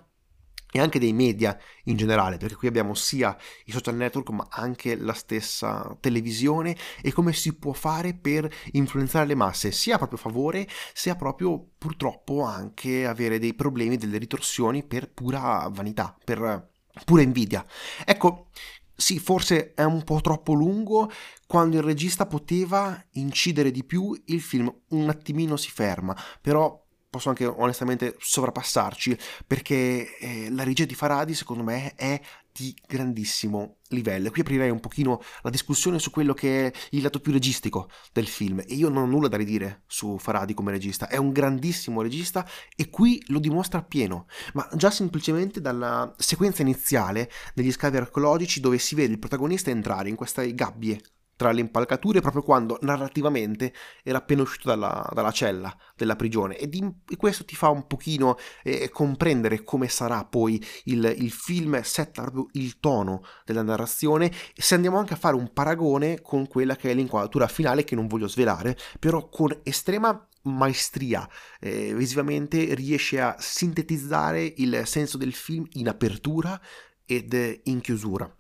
e 0.72 0.80
anche 0.80 1.00
dei 1.00 1.14
media 1.14 1.58
in 1.86 1.96
generale, 1.96 2.36
perché 2.36 2.56
qui 2.56 2.68
abbiamo 2.68 2.94
sia 2.96 3.36
i 3.64 3.72
social 3.72 3.96
network 3.96 4.30
ma 4.32 4.46
anche 4.50 4.98
la 4.98 5.14
stessa 5.14 5.96
televisione 6.02 6.76
e 7.02 7.14
come 7.14 7.32
si 7.32 7.56
può 7.56 7.72
fare 7.72 8.14
per 8.14 8.54
influenzare 8.74 9.26
le 9.26 9.36
masse, 9.36 9.72
sia 9.72 9.96
a 9.96 9.98
proprio 9.98 10.20
favore, 10.20 10.68
sia 10.94 11.16
proprio 11.16 11.66
purtroppo 11.78 12.42
anche 12.42 13.06
avere 13.08 13.40
dei 13.40 13.54
problemi, 13.54 13.96
delle 13.96 14.18
ritorsioni 14.18 14.84
per 14.84 15.14
pura 15.14 15.66
vanità, 15.72 16.14
per 16.22 16.74
pura 17.04 17.22
invidia. 17.22 17.66
Ecco, 18.06 18.48
sì, 18.96 19.20
forse 19.20 19.74
è 19.74 19.84
un 19.84 20.04
po' 20.04 20.22
troppo 20.22 20.54
lungo, 20.54 21.12
quando 21.48 21.76
il 21.76 21.84
regista 21.84 22.26
poteva 22.26 23.04
incidere 23.14 23.72
di 23.72 23.84
più, 23.84 24.20
il 24.26 24.42
film 24.42 24.74
un 24.90 25.10
attimino 25.10 25.58
si 25.58 25.70
ferma, 25.70 26.16
però 26.42 26.82
posso 27.10 27.30
anche 27.30 27.46
onestamente 27.46 28.16
sovrappassarci 28.20 29.18
perché 29.48 30.18
eh, 30.18 30.50
la 30.52 30.64
regia 30.64 30.84
di 30.84 30.96
Faradi 30.96 31.34
secondo 31.34 31.64
me 31.64 31.94
è 31.96 32.20
di 32.58 32.74
grandissimo 32.88 33.80
livello. 33.90 34.32
Qui 34.32 34.42
aprirei 34.42 34.70
un 34.70 34.80
pochino 34.80 35.22
la 35.42 35.50
discussione 35.50 36.00
su 36.00 36.10
quello 36.10 36.34
che 36.34 36.68
è 36.68 36.72
il 36.92 37.02
lato 37.02 37.20
più 37.20 37.34
registico 37.34 37.90
del 38.14 38.28
film. 38.28 38.60
E 38.60 38.76
io 38.76 38.88
non 38.88 39.04
ho 39.04 39.06
nulla 39.06 39.28
da 39.28 39.36
ridire 39.36 39.84
su 39.88 40.18
Faradi 40.18 40.54
come 40.54 40.72
regista, 40.72 41.10
è 41.10 41.18
un 41.18 41.32
grandissimo 41.32 42.02
regista 42.02 42.48
e 42.76 42.90
qui 42.90 43.22
lo 43.28 43.40
dimostra 43.40 43.84
pieno, 43.84 44.28
ma 44.54 44.68
già 44.76 44.90
semplicemente 44.90 45.60
dalla 45.60 46.14
sequenza 46.18 46.62
iniziale 46.62 47.30
degli 47.54 47.72
scavi 47.72 47.98
archeologici 47.98 48.62
dove 48.62 48.78
si 48.78 48.96
vede 48.96 49.12
il 49.12 49.20
protagonista 49.20 49.70
entrare 49.70 50.08
in 50.08 50.16
queste 50.16 50.54
gabbie 50.56 51.02
tra 51.36 51.52
le 51.52 51.62
impalcature 51.62 52.22
proprio 52.22 52.42
quando 52.42 52.78
narrativamente 52.82 53.74
era 54.04 54.20
appena 54.20 54.42
uscito 54.42 54.70
dalla, 54.70 55.08
dalla 55.14 55.32
cella 55.32 55.76
della 55.96 56.16
prigione. 56.16 56.58
E, 56.58 56.68
di, 56.70 56.84
e, 57.10 57.18
questo 57.18 57.46
ti 57.46 57.56
fa 57.56 57.70
un 57.70 57.88
pochino 57.88 58.38
eh, 58.64 58.90
comprendere 58.90 59.64
come 59.64 59.88
sarà 59.88 60.24
poi 60.26 60.64
il, 60.86 61.14
il, 61.18 61.32
film 61.32 61.82
setta 61.82 62.22
proprio 62.22 62.48
il 62.54 62.80
tono 62.80 63.24
della 63.46 63.64
narrazione. 63.64 64.32
Se 64.56 64.76
andiamo 64.76 64.98
anche 64.98 65.14
a 65.14 65.18
fare 65.18 65.36
un 65.36 65.52
paragone 65.52 66.22
con 66.22 66.48
quella 66.48 66.76
che 66.76 66.92
è 66.92 66.94
l'inquadratura 66.94 67.48
finale 67.48 67.84
che 67.84 67.96
non 67.96 68.08
voglio 68.08 68.28
svelare 68.28 68.78
però 69.00 69.30
con 69.30 69.60
estrema 69.64 70.28
maestria 70.44 71.28
eh, 71.60 71.94
visivamente 71.96 72.74
riesce 72.76 73.20
a 73.20 73.36
sintetizzare 73.40 74.54
il 74.58 74.84
senso 74.86 75.18
del 75.18 75.34
film 75.34 75.66
in 75.74 75.88
apertura 75.88 76.60
ed 77.06 77.62
in 77.64 77.82
chiusura. 77.82 78.32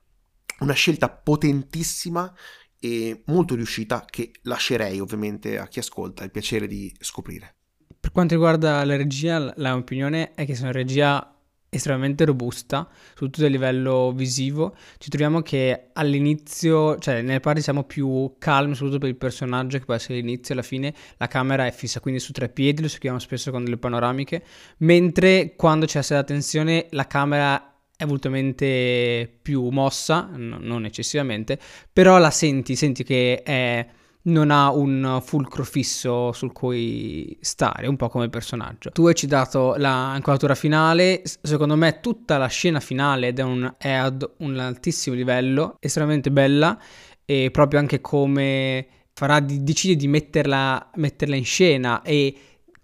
Una 0.60 0.74
scelta 0.74 1.10
potentissima 1.10 2.34
e 2.86 3.24
molto 3.26 3.56
riuscita 3.56 4.06
che 4.08 4.32
lascerei 4.44 5.00
ovviamente 5.00 5.58
a 5.58 5.68
chi 5.68 5.80
ascolta 5.80 6.24
il 6.24 6.30
piacere 6.30 6.68
di 6.68 6.94
scoprire. 7.00 7.56
Per 8.00 8.12
quanto 8.12 8.36
riguarda 8.36 8.86
la 8.86 8.96
regia, 8.96 9.40
la 9.40 9.54
mia 9.56 9.76
opinione 9.76 10.34
è 10.36 10.46
che 10.46 10.54
sia 10.54 10.66
una 10.66 10.74
regia 10.74 11.36
estremamente 11.68 12.24
robusta, 12.26 12.88
soprattutto 13.10 13.46
a 13.46 13.50
livello 13.50 14.14
visivo. 14.16 14.76
Ci 15.00 15.10
troviamo 15.10 15.42
che 15.42 15.90
all'inizio, 15.94 17.00
cioè 17.00 17.24
nelle 17.24 17.40
parti 17.40 17.62
siamo 17.62 17.86
più 17.86 18.36
calmi, 18.38 18.76
soprattutto 18.76 19.00
per 19.00 19.10
il 19.10 19.18
personaggio, 19.18 19.80
che 19.80 19.86
può 19.86 19.96
essere 19.96 20.20
l'inizio 20.20 20.54
e 20.54 20.58
la 20.58 20.64
fine, 20.64 20.94
la 21.18 21.28
camera 21.28 21.66
è 21.66 21.72
fissa 21.72 22.00
quindi 22.00 22.20
su 22.20 22.32
tre 22.34 22.50
piedi, 22.50 22.84
lo 22.84 22.88
seguiamo 22.88 23.18
spesso 23.18 23.50
con 23.50 23.64
delle 23.64 23.78
panoramiche, 23.78 24.44
mentre 24.78 25.56
quando 25.56 25.88
c'è 25.88 26.02
la 26.10 26.24
tensione 26.24 26.86
la 26.92 27.08
camera 27.08 27.75
è 27.98 28.06
volutamente 28.06 29.38
più 29.42 29.70
mossa, 29.70 30.30
no, 30.34 30.58
non 30.60 30.86
eccessivamente, 30.86 31.60
però 31.92 32.18
la 32.18 32.32
senti, 32.32 32.76
senti 32.76 33.04
che 33.04 33.42
è, 33.42 33.86
non 34.24 34.52
ha 34.52 34.72
un 34.72 35.22
fulcro 35.24 35.64
fisso 35.64 36.32
sul 36.34 36.52
cui 36.52 37.38
stare, 37.40 37.88
un 37.88 37.96
po' 37.96 38.10
come 38.10 38.30
personaggio. 38.30 38.92
Tu 38.92 39.08
hai 39.08 39.16
citato 39.16 39.76
la 39.78 40.14
inquadratura 40.16 40.56
finale, 40.56 41.22
secondo 41.24 41.76
me 41.76 42.00
tutta 42.02 42.38
la 42.38 42.48
scena 42.48 42.80
finale 42.80 43.34
è, 43.34 43.42
un, 43.42 43.74
è 43.78 43.92
ad 43.92 44.30
un 44.38 44.58
altissimo 44.60 45.16
livello, 45.16 45.78
estremamente 45.80 46.32
bella 46.32 46.78
e 47.24 47.50
proprio 47.52 47.80
anche 47.80 48.02
come 48.02 48.88
farà 49.14 49.40
di, 49.40 49.64
decide 49.64 49.96
di 49.96 50.08
metterla, 50.08 50.92
metterla 50.96 51.36
in 51.36 51.46
scena 51.46 52.02
e 52.02 52.36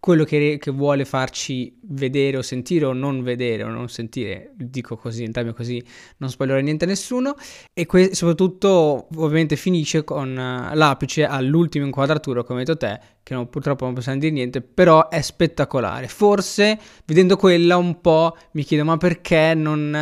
quello 0.01 0.23
che, 0.23 0.57
che, 0.59 0.71
vuole 0.71 1.05
farci 1.05 1.77
vedere 1.83 2.37
o 2.37 2.41
sentire 2.41 2.85
o 2.85 2.91
non 2.91 3.21
vedere 3.21 3.61
o 3.63 3.67
non 3.67 3.87
sentire, 3.87 4.51
dico 4.55 4.97
così, 4.97 5.23
entrambi 5.23 5.53
così, 5.53 5.81
non 6.17 6.31
spoilerò 6.31 6.59
niente 6.59 6.85
a 6.85 6.87
nessuno, 6.87 7.35
e 7.71 7.85
que- 7.85 8.15
soprattutto 8.15 9.07
ovviamente 9.15 9.55
finisce 9.55 10.03
con 10.03 10.31
uh, 10.31 10.75
l'apice 10.75 11.23
all'ultima 11.25 11.85
inquadratura, 11.85 12.43
come 12.43 12.61
hai 12.61 12.65
detto 12.65 12.79
te, 12.79 12.99
che 13.21 13.35
non, 13.35 13.47
purtroppo 13.47 13.85
non 13.85 13.93
possiamo 13.93 14.17
dire 14.17 14.31
niente, 14.31 14.61
però 14.61 15.07
è 15.07 15.21
spettacolare. 15.21 16.07
Forse, 16.07 16.79
vedendo 17.05 17.37
quella 17.37 17.77
un 17.77 18.01
po', 18.01 18.35
mi 18.53 18.63
chiedo, 18.63 18.83
ma 18.83 18.97
perché 18.97 19.53
non 19.53 19.93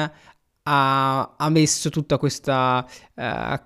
ha, 0.63 1.35
ha 1.35 1.49
messo 1.49 1.89
tutta 1.89 2.17
questa 2.17 2.87
uh, 3.15 3.59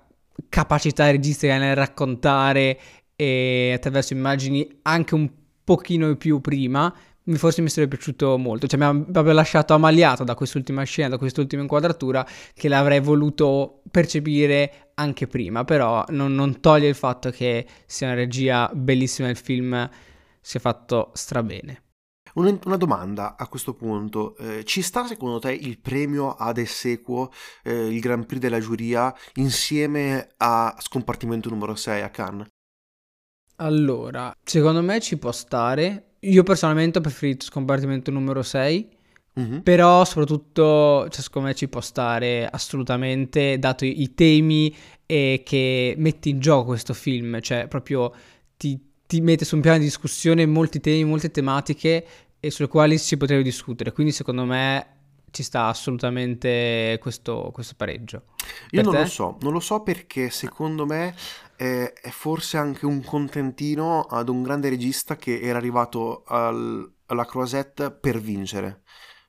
capacità 0.48 1.08
registica 1.12 1.58
nel 1.58 1.76
raccontare 1.76 2.80
e 3.14 3.72
attraverso 3.72 4.14
immagini 4.14 4.80
anche 4.82 5.14
un 5.14 5.28
po' 5.28 5.42
pochino 5.64 6.14
più 6.16 6.40
prima, 6.40 6.94
forse 7.32 7.62
mi 7.62 7.68
sarebbe 7.68 7.96
piaciuto 7.96 8.36
molto. 8.36 8.66
Cioè, 8.66 8.78
mi 8.78 9.04
proprio 9.10 9.32
lasciato 9.32 9.74
amaliato 9.74 10.24
da 10.24 10.34
quest'ultima 10.34 10.82
scena, 10.84 11.08
da 11.08 11.18
quest'ultima 11.18 11.62
inquadratura, 11.62 12.26
che 12.52 12.68
l'avrei 12.68 13.00
voluto 13.00 13.82
percepire 13.90 14.90
anche 14.94 15.26
prima. 15.26 15.64
Però 15.64 16.04
non, 16.10 16.34
non 16.34 16.60
toglie 16.60 16.88
il 16.88 16.94
fatto 16.94 17.30
che 17.30 17.66
sia 17.86 18.08
una 18.08 18.16
regia 18.16 18.70
bellissima 18.72 19.28
il 19.28 19.36
film 19.36 19.88
sia 20.40 20.60
fatto 20.60 21.10
strabene. 21.14 21.80
Una, 22.34 22.58
una 22.64 22.76
domanda 22.76 23.36
a 23.36 23.46
questo 23.46 23.74
punto, 23.74 24.36
eh, 24.38 24.64
ci 24.64 24.82
sta 24.82 25.06
secondo 25.06 25.38
te 25.38 25.52
il 25.52 25.78
premio 25.78 26.34
ad 26.34 26.58
Essequo, 26.58 27.32
eh, 27.62 27.86
il 27.86 28.00
Grand 28.00 28.26
Prix 28.26 28.40
della 28.40 28.58
giuria, 28.58 29.14
insieme 29.34 30.34
a 30.38 30.74
Scompartimento 30.80 31.48
numero 31.48 31.76
6 31.76 32.02
a 32.02 32.10
Cannes? 32.10 32.48
Allora, 33.56 34.34
secondo 34.42 34.82
me 34.82 35.00
ci 35.00 35.16
può 35.16 35.32
stare. 35.32 36.04
Io 36.20 36.42
personalmente 36.42 36.98
ho 36.98 37.02
preferito 37.02 37.44
scompartimento 37.44 38.10
numero 38.10 38.42
6. 38.42 38.88
Mm-hmm. 39.38 39.58
Però 39.60 40.04
soprattutto, 40.04 41.08
cioè, 41.10 41.20
secondo 41.20 41.48
me 41.48 41.54
ci 41.54 41.68
può 41.68 41.80
stare 41.80 42.46
assolutamente, 42.46 43.58
dato 43.58 43.84
i, 43.84 44.02
i 44.02 44.14
temi 44.14 44.74
eh, 45.06 45.42
che 45.44 45.94
mette 45.98 46.28
in 46.28 46.38
gioco 46.38 46.66
questo 46.66 46.94
film, 46.94 47.40
cioè 47.40 47.66
proprio 47.66 48.14
ti, 48.56 48.78
ti, 49.06 49.20
mette 49.20 49.44
su 49.44 49.56
un 49.56 49.60
piano 49.60 49.78
di 49.78 49.84
discussione 49.84 50.46
molti 50.46 50.78
temi, 50.78 51.04
molte 51.04 51.32
tematiche 51.32 52.06
e 52.38 52.50
sulle 52.50 52.68
quali 52.68 52.96
si 52.96 53.16
potrebbe 53.16 53.42
discutere. 53.42 53.90
Quindi 53.90 54.12
secondo 54.12 54.44
me 54.44 54.86
ci 55.32 55.42
sta 55.42 55.66
assolutamente 55.66 56.96
questo, 57.00 57.50
questo 57.52 57.74
pareggio. 57.76 58.22
Io 58.70 58.82
per 58.82 58.84
non 58.84 58.92
te? 58.92 59.00
lo 59.00 59.06
so, 59.06 59.36
non 59.40 59.52
lo 59.52 59.60
so 59.60 59.80
perché 59.80 60.30
secondo 60.30 60.86
me 60.86 61.12
è, 61.56 61.92
è, 61.92 62.10
forse 62.10 62.56
anche 62.56 62.86
un 62.86 63.02
contentino 63.02 64.02
ad 64.02 64.28
un 64.28 64.42
grande 64.42 64.68
regista 64.68 65.16
che 65.16 65.40
era 65.40 65.58
arrivato 65.58 66.24
al, 66.26 66.90
alla 67.06 67.26
Croisette 67.26 67.90
per 67.90 68.20
vincere 68.20 68.82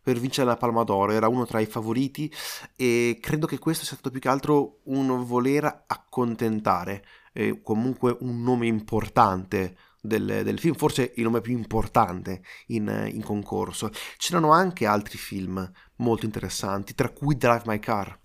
per 0.06 0.20
vincere 0.20 0.46
la 0.46 0.56
Palma 0.56 0.84
d'Oro, 0.84 1.14
era 1.14 1.28
uno 1.28 1.48
tra 1.48 1.60
i 1.60 1.66
favoriti 1.66 2.32
e 2.76 3.18
credo 3.20 3.48
che 3.48 3.58
questo 3.58 3.86
sia 3.86 3.96
stato 3.96 4.12
più 4.12 4.20
che 4.20 4.30
altro 4.30 4.82
un 4.84 5.26
voler 5.26 5.86
accontentare 5.88 7.04
eh, 7.34 7.60
comunque 7.64 8.16
un 8.20 8.44
nome 8.44 8.68
importante 8.68 9.76
del, 10.00 10.42
del, 10.44 10.60
film, 10.60 10.76
forse 10.76 11.14
il 11.16 11.24
nome 11.24 11.42
più 11.42 11.54
importante 11.58 12.44
in, 12.68 13.10
in 13.12 13.24
concorso. 13.24 13.90
C'erano 14.18 14.52
anche 14.52 14.86
altri 14.86 15.18
film 15.18 15.72
molto 15.98 16.26
interessanti, 16.26 16.94
tra 16.94 17.10
cui 17.10 17.36
Drive 17.36 17.64
My 17.66 17.80
Car, 17.80 18.18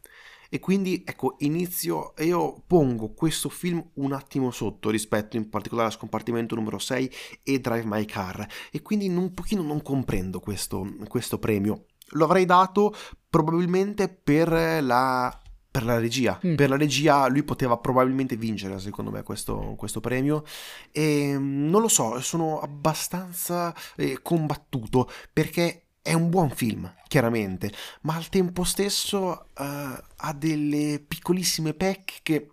E 0.52 0.58
quindi 0.58 1.02
ecco, 1.06 1.36
inizio 1.38 2.14
e 2.16 2.26
io 2.26 2.62
pongo 2.66 3.14
questo 3.14 3.48
film 3.48 3.82
un 3.94 4.12
attimo 4.12 4.50
sotto 4.50 4.90
rispetto 4.90 5.36
in 5.36 5.48
particolare 5.48 5.88
a 5.88 5.92
Scompartimento 5.92 6.56
numero 6.56 6.78
6 6.78 7.10
e 7.44 7.60
Drive 7.60 7.86
My 7.86 8.04
Car 8.04 8.46
e 8.70 8.82
quindi 8.82 9.08
un 9.08 9.32
pochino 9.32 9.62
non 9.62 9.80
comprendo 9.80 10.40
questo, 10.40 10.96
questo 11.06 11.38
premio. 11.38 11.86
Lo 12.14 12.24
avrei 12.24 12.44
dato 12.44 12.92
probabilmente 13.28 14.08
per 14.08 14.50
la 14.82 15.40
per 15.70 15.84
la 15.84 15.98
regia. 15.98 16.38
Mm. 16.44 16.56
Per 16.56 16.68
la 16.68 16.76
regia 16.76 17.28
lui 17.28 17.44
poteva 17.44 17.76
probabilmente 17.78 18.36
vincere, 18.36 18.78
secondo 18.80 19.10
me, 19.10 19.22
questo, 19.22 19.74
questo 19.76 20.00
premio. 20.00 20.42
E 20.90 21.36
non 21.38 21.80
lo 21.80 21.88
so, 21.88 22.20
sono 22.20 22.58
abbastanza 22.60 23.72
eh, 23.96 24.18
combattuto 24.20 25.08
perché 25.32 25.89
è 26.02 26.12
un 26.12 26.30
buon 26.30 26.50
film, 26.50 26.92
chiaramente, 27.08 27.70
ma 28.02 28.16
al 28.16 28.28
tempo 28.28 28.64
stesso 28.64 29.46
uh, 29.56 29.64
ha 30.16 30.32
delle 30.34 31.02
piccolissime 31.06 31.74
pecche 31.74 32.14
che 32.22 32.50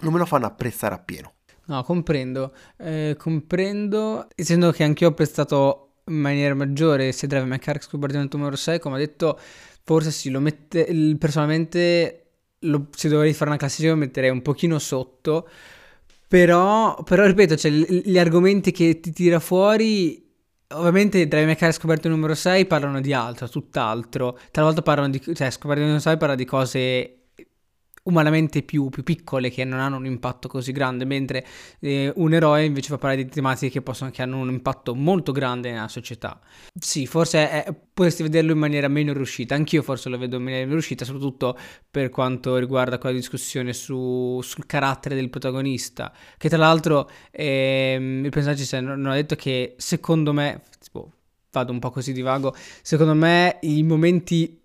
non 0.00 0.12
me 0.12 0.18
lo 0.18 0.26
fanno 0.26 0.46
apprezzare 0.46 0.94
appieno. 0.94 1.32
No, 1.66 1.82
comprendo, 1.82 2.54
eh, 2.76 3.16
comprendo, 3.18 4.28
essendo 4.34 4.70
che 4.70 4.84
anch'io 4.84 5.08
ho 5.08 5.10
apprezzato 5.10 5.92
in 6.06 6.16
maniera 6.16 6.52
maggiore 6.54 7.10
sia 7.12 7.26
Drive 7.26 7.46
My 7.46 7.58
Car 7.58 7.82
Scompartimento 7.82 8.36
numero 8.36 8.56
6, 8.56 8.78
come 8.78 8.96
ho 8.96 8.98
detto, 8.98 9.38
forse 9.82 10.10
sì, 10.10 10.28
lo 10.28 10.40
mette, 10.40 10.86
personalmente 11.18 12.24
lo, 12.60 12.88
se 12.94 13.08
dovrei 13.08 13.32
fare 13.32 13.50
una 13.50 13.58
classifica 13.58 13.92
lo 13.92 13.98
metterei 13.98 14.28
un 14.28 14.42
pochino 14.42 14.78
sotto, 14.78 15.48
però, 16.28 17.02
però 17.02 17.24
ripeto, 17.24 17.56
cioè, 17.56 17.70
gli 17.70 18.18
argomenti 18.18 18.70
che 18.70 19.00
ti 19.00 19.12
tira 19.12 19.40
fuori 19.40 20.23
Ovviamente 20.74 21.26
Drive 21.26 21.46
My 21.46 21.56
Car 21.56 21.72
scoperto 21.72 22.08
numero 22.08 22.34
6 22.34 22.66
parlano 22.66 23.00
di 23.00 23.12
altro, 23.12 23.48
tutt'altro. 23.48 24.38
Talvolta 24.50 24.82
parlano 24.82 25.10
di... 25.10 25.20
cioè 25.34 25.50
scoperto 25.50 25.82
numero 25.82 26.00
6 26.00 26.16
parla 26.16 26.34
di 26.34 26.44
cose 26.44 27.23
umanamente 28.04 28.62
più, 28.62 28.88
più, 28.90 29.02
piccole 29.02 29.50
che 29.50 29.64
non 29.64 29.80
hanno 29.80 29.96
un 29.96 30.06
impatto 30.06 30.48
così 30.48 30.72
grande, 30.72 31.04
mentre 31.04 31.44
eh, 31.80 32.12
un 32.16 32.34
eroe 32.34 32.64
invece 32.64 32.88
fa 32.88 32.98
parlare 32.98 33.24
di 33.24 33.30
tematiche 33.30 33.72
che, 33.72 33.82
possono, 33.82 34.10
che 34.10 34.22
hanno 34.22 34.38
un 34.38 34.50
impatto 34.50 34.94
molto 34.94 35.32
grande 35.32 35.70
nella 35.70 35.88
società. 35.88 36.38
Sì, 36.78 37.06
forse 37.06 37.50
è, 37.50 37.74
potresti 37.94 38.22
vederlo 38.22 38.52
in 38.52 38.58
maniera 38.58 38.88
meno 38.88 39.12
riuscita, 39.12 39.54
anch'io 39.54 39.82
forse 39.82 40.08
lo 40.08 40.18
vedo 40.18 40.36
in 40.36 40.42
maniera 40.42 40.62
meno 40.62 40.74
riuscita, 40.74 41.04
soprattutto 41.04 41.58
per 41.90 42.10
quanto 42.10 42.56
riguarda 42.56 42.98
quella 42.98 43.16
discussione 43.16 43.72
su, 43.72 44.40
sul 44.42 44.66
carattere 44.66 45.14
del 45.14 45.30
protagonista, 45.30 46.12
che 46.36 46.48
tra 46.48 46.58
l'altro 46.58 47.08
eh, 47.30 48.20
il 48.22 48.30
pensaci 48.30 48.80
non 48.80 49.06
ha 49.06 49.14
detto 49.14 49.34
che 49.34 49.74
secondo 49.78 50.32
me, 50.32 50.60
tipo, 50.78 51.10
vado 51.52 51.72
un 51.72 51.78
po' 51.78 51.90
così 51.90 52.12
di 52.12 52.20
vago, 52.20 52.54
secondo 52.82 53.14
me 53.14 53.58
i 53.62 53.82
momenti 53.82 54.60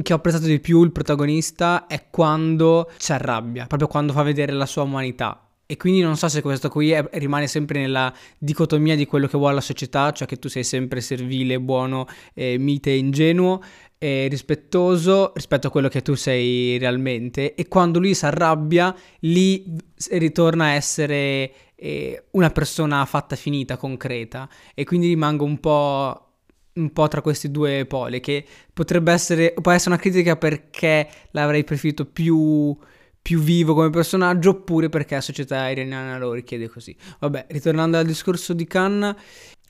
che 0.00 0.12
ho 0.12 0.16
apprezzato 0.16 0.46
di 0.46 0.60
più 0.60 0.82
il 0.82 0.92
protagonista 0.92 1.86
è 1.86 2.06
quando 2.10 2.90
si 2.96 3.12
arrabbia, 3.12 3.66
proprio 3.66 3.88
quando 3.88 4.12
fa 4.12 4.22
vedere 4.22 4.52
la 4.52 4.66
sua 4.66 4.82
umanità. 4.82 5.46
E 5.66 5.76
quindi 5.76 6.00
non 6.00 6.16
so 6.16 6.28
se 6.28 6.42
questo 6.42 6.68
qui 6.68 6.90
è, 6.90 7.02
rimane 7.12 7.46
sempre 7.46 7.80
nella 7.80 8.12
dicotomia 8.36 8.94
di 8.94 9.06
quello 9.06 9.26
che 9.26 9.38
vuole 9.38 9.54
la 9.54 9.60
società, 9.60 10.12
cioè 10.12 10.26
che 10.26 10.38
tu 10.38 10.48
sei 10.48 10.64
sempre 10.64 11.00
servile, 11.00 11.58
buono, 11.60 12.06
eh, 12.34 12.58
mite 12.58 12.90
ingenuo, 12.90 13.62
e 13.96 14.26
rispettoso 14.28 15.32
rispetto 15.34 15.68
a 15.68 15.70
quello 15.70 15.88
che 15.88 16.02
tu 16.02 16.14
sei 16.14 16.76
realmente. 16.76 17.54
E 17.54 17.68
quando 17.68 18.00
lui 18.00 18.14
si 18.14 18.26
arrabbia, 18.26 18.94
lì 19.20 19.64
ritorna 20.10 20.64
a 20.64 20.72
essere 20.72 21.52
eh, 21.76 22.24
una 22.32 22.50
persona 22.50 23.04
fatta 23.04 23.36
finita, 23.36 23.76
concreta. 23.76 24.48
E 24.74 24.84
quindi 24.84 25.06
rimango 25.06 25.44
un 25.44 25.58
po' 25.60 26.31
un 26.74 26.92
po' 26.92 27.08
tra 27.08 27.20
questi 27.20 27.50
due 27.50 27.84
poli, 27.86 28.20
che 28.20 28.44
potrebbe 28.72 29.12
essere, 29.12 29.54
può 29.60 29.72
essere 29.72 29.94
una 29.94 30.00
critica 30.00 30.36
perché 30.36 31.08
l'avrei 31.32 31.64
preferito 31.64 32.06
più, 32.06 32.76
più 33.20 33.40
vivo 33.40 33.74
come 33.74 33.90
personaggio, 33.90 34.50
oppure 34.50 34.88
perché 34.88 35.16
la 35.16 35.20
società 35.20 35.68
iraniana 35.68 36.18
lo 36.18 36.32
richiede 36.32 36.68
così. 36.68 36.96
Vabbè, 37.18 37.46
ritornando 37.50 37.98
al 37.98 38.06
discorso 38.06 38.54
di 38.54 38.66
Khan, 38.66 39.14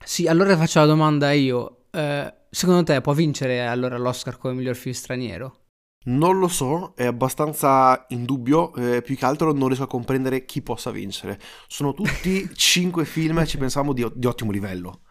sì, 0.04 0.26
allora 0.26 0.56
faccio 0.56 0.80
la 0.80 0.86
domanda 0.86 1.32
io. 1.32 1.84
Eh, 1.90 2.34
secondo 2.48 2.82
te 2.84 3.00
può 3.00 3.12
vincere 3.12 3.66
allora 3.66 3.98
l'Oscar 3.98 4.38
come 4.38 4.54
miglior 4.54 4.76
film 4.76 4.94
straniero? 4.94 5.56
Non 6.04 6.38
lo 6.40 6.48
so, 6.48 6.94
è 6.96 7.04
abbastanza 7.04 8.06
in 8.08 8.24
dubbio, 8.24 8.74
eh, 8.74 9.02
più 9.02 9.16
che 9.16 9.24
altro 9.24 9.52
non 9.52 9.68
riesco 9.68 9.84
a 9.84 9.88
comprendere 9.88 10.44
chi 10.44 10.60
possa 10.60 10.90
vincere. 10.90 11.38
Sono 11.68 11.94
tutti 11.94 12.48
cinque 12.54 13.04
film, 13.04 13.44
ci 13.46 13.56
pensiamo, 13.56 13.92
di, 13.92 14.04
di 14.14 14.26
ottimo 14.26 14.50
livello 14.50 15.02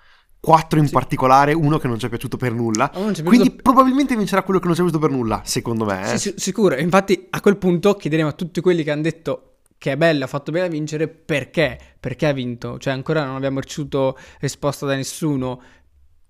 quattro 0.42 0.80
in 0.80 0.88
sì. 0.88 0.92
particolare, 0.92 1.54
uno 1.54 1.78
che 1.78 1.88
non 1.88 2.00
ci 2.00 2.08
è 2.08 2.10
piaciuto 2.10 2.36
per 2.36 2.52
nulla. 2.52 2.92
Oh, 2.96 3.06
piaciuto... 3.06 3.30
Quindi 3.30 3.52
probabilmente 3.52 4.18
vincerà 4.18 4.42
quello 4.42 4.60
che 4.60 4.66
non 4.66 4.76
ci 4.76 4.82
è 4.82 4.84
piaciuto 4.84 5.06
per 5.08 5.16
nulla, 5.16 5.42
secondo 5.46 5.86
me. 5.86 6.14
Eh. 6.14 6.18
Sì, 6.18 6.34
sicuro. 6.36 6.76
Infatti, 6.76 7.28
a 7.30 7.40
quel 7.40 7.58
punto 7.58 7.94
chiederemo 7.94 8.28
a 8.28 8.34
tutti 8.34 8.60
quelli 8.60 8.84
che 8.84 8.92
hanno 8.92 9.04
detto 9.04 9.46
che 9.78 9.94
è 9.94 9.98
bella, 9.98 10.26
ha 10.26 10.28
fatto 10.28 10.52
bene 10.52 10.66
a 10.66 10.70
vincere, 10.70 11.08
perché? 11.08 11.78
Perché 12.00 12.28
ha 12.28 12.34
vinto? 12.34 12.78
Cioè, 12.78 12.94
ancora 12.94 13.26
non 13.26 13.36
abbiamo 13.36 13.60
ricevuto 13.60 14.18
risposta 14.40 14.86
da 14.86 14.96
nessuno. 14.96 15.62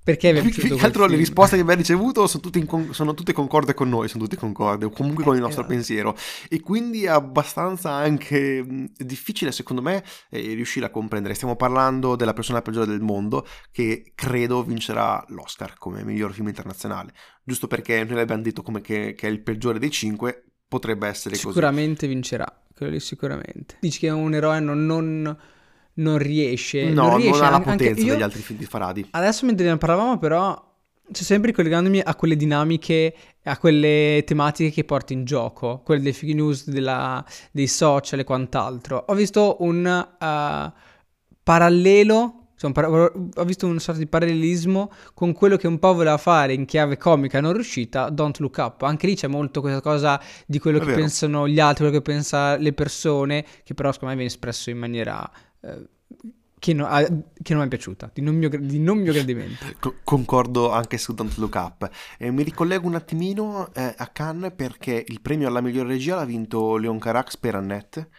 Perché 0.04 0.30
abbiamo 0.30 0.50
più 0.50 0.76
che 0.78 0.86
altro 0.86 1.06
le 1.06 1.16
risposte 1.16 1.56
che 1.56 1.62
abbiamo 1.62 1.80
ricevuto 1.80 2.26
sono 2.26 2.42
tutte, 2.42 2.66
con- 2.66 2.92
sono 2.92 3.14
tutte, 3.14 3.34
concorde 3.34 3.76
con 3.76 3.88
noi, 3.88 4.08
sono 4.08 4.24
tutte 4.24 4.36
concorde, 4.36 4.86
o 4.86 4.90
comunque 4.90 5.24
con 5.24 5.36
il 5.36 5.42
nostro 5.42 5.62
esatto. 5.62 5.76
pensiero. 5.76 6.16
E 6.50 6.60
quindi 6.60 7.04
è 7.04 7.10
abbastanza 7.10 7.92
anche 7.92 8.66
difficile, 8.98 9.52
secondo 9.52 9.84
me, 9.84 10.04
eh, 10.32 10.54
riuscire 10.54 10.88
a 10.88 10.90
comprendere. 10.90 11.36
Stiamo 11.36 11.56
parlando 11.56 12.16
della 12.16 12.34
persona 12.34 12.64
peggiore 12.64 12.88
del 12.88 13.02
mondo, 13.02 13.46
che 13.72 14.12
credo 14.16 14.64
vincerà 14.64 15.24
l'Oscar 15.28 15.78
come 15.78 16.04
miglior 16.04 16.34
film 16.34 16.48
internazionale. 16.48 17.14
Giusto 17.44 17.68
perché 17.68 18.04
noi 18.04 18.16
l'abbiamo 18.16 18.42
detto 18.42 18.64
come 18.64 18.82
che, 18.82 19.14
che 19.16 19.28
è 19.28 19.30
il 19.30 19.42
peggiore 19.42 19.78
dei 19.78 19.92
cinque, 19.92 20.46
potrebbe 20.68 21.08
essere 21.08 21.36
sicuramente 21.36 21.36
così. 21.36 21.54
Sicuramente 21.54 22.08
vincerà, 22.08 22.64
quello 22.76 22.92
lì 22.92 23.00
sicuramente. 23.00 23.78
Dici 23.80 24.00
che 24.00 24.08
è 24.08 24.12
un 24.12 24.34
eroe 24.34 24.60
non... 24.60 24.86
non 24.86 25.38
non 25.96 26.18
riesce. 26.18 26.90
No, 26.90 27.08
non, 27.08 27.18
riesce, 27.18 27.40
non 27.40 27.48
ha 27.48 27.50
la 27.50 27.60
potenza 27.60 28.02
io, 28.02 28.14
degli 28.14 28.22
altri 28.22 28.42
film 28.42 28.60
di 28.60 28.66
Faradi. 28.66 29.08
Adesso 29.12 29.46
mentre 29.46 29.68
ne 29.68 29.78
parlavamo 29.78 30.18
però, 30.18 30.54
cioè 31.12 31.24
sempre 31.24 31.52
collegandomi 31.52 32.02
a 32.04 32.16
quelle 32.16 32.36
dinamiche, 32.36 33.16
a 33.44 33.58
quelle 33.58 34.24
tematiche 34.26 34.72
che 34.72 34.84
porta 34.84 35.14
in 35.14 35.26
gioco, 35.26 35.82
quelle 35.84 36.02
delle 36.02 36.14
fake 36.14 36.34
news, 36.34 36.70
della, 36.70 37.24
dei 37.52 37.68
social 37.68 38.20
e 38.20 38.24
quant'altro. 38.24 39.06
Ho 39.08 39.14
visto 39.14 39.58
un 39.60 39.86
uh, 39.86 40.80
parallelo 41.44 42.36
ho 42.64 43.44
visto 43.44 43.66
una 43.66 43.80
sorta 43.80 44.00
di 44.00 44.08
parallelismo 44.08 44.92
con 45.14 45.34
quello 45.34 45.58
che 45.58 45.68
un 45.68 45.80
po' 45.80 45.94
voleva 45.94 46.18
fare 46.18 46.54
in 46.54 46.66
chiave 46.66 46.98
comica 46.98 47.38
e 47.38 47.42
non 47.42 47.54
riuscita, 47.54 48.10
Don't 48.10 48.38
Look 48.40 48.58
Up. 48.58 48.82
Anche 48.84 49.08
lì 49.08 49.16
c'è 49.16 49.28
molto 49.28 49.62
questa 49.62 49.82
cosa 49.82 50.22
di 50.46 50.60
quello 50.60 50.78
È 50.78 50.82
che 50.82 50.88
vero. 50.88 51.00
pensano 51.00 51.48
gli 51.48 51.60
altri, 51.60 51.86
quello 51.86 51.98
che 51.98 52.12
pensano 52.12 52.58
le 52.58 52.74
persone, 52.74 53.46
che 53.64 53.74
però 53.74 53.92
secondo 53.92 54.14
me 54.14 54.20
viene 54.20 54.32
espresso 54.32 54.70
in 54.70 54.78
maniera 54.78 55.30
eh, 55.62 55.88
che, 56.62 56.74
no, 56.74 56.86
ah, 56.86 57.02
che, 57.02 57.54
non 57.54 57.62
mi 57.62 57.66
è 57.66 57.68
piaciuta, 57.70 58.12
di 58.14 58.22
non 58.22 58.36
mio, 58.36 58.48
di 58.48 58.80
non 58.80 59.00
mio 59.00 59.12
gradimento. 59.12 59.66
concordo 60.04 60.72
anche 60.72 61.00
su 61.00 61.14
Don't 61.14 61.36
Look 61.38 61.56
Up. 61.56 61.90
Eh, 62.20 62.30
mi 62.30 62.44
ricollego 62.44 62.86
un 62.86 62.94
attimino 62.94 63.74
eh, 63.74 63.96
a 63.98 64.08
Cannes 64.08 64.54
perché 64.56 65.04
il 65.08 65.22
premio 65.22 65.48
alla 65.48 65.62
migliore 65.62 65.90
regia 65.90 66.16
l'ha 66.16 66.26
vinto 66.26 66.78
Leon 66.78 67.00
Carax 67.00 67.38
per 67.38 67.56
Annette, 67.56 68.10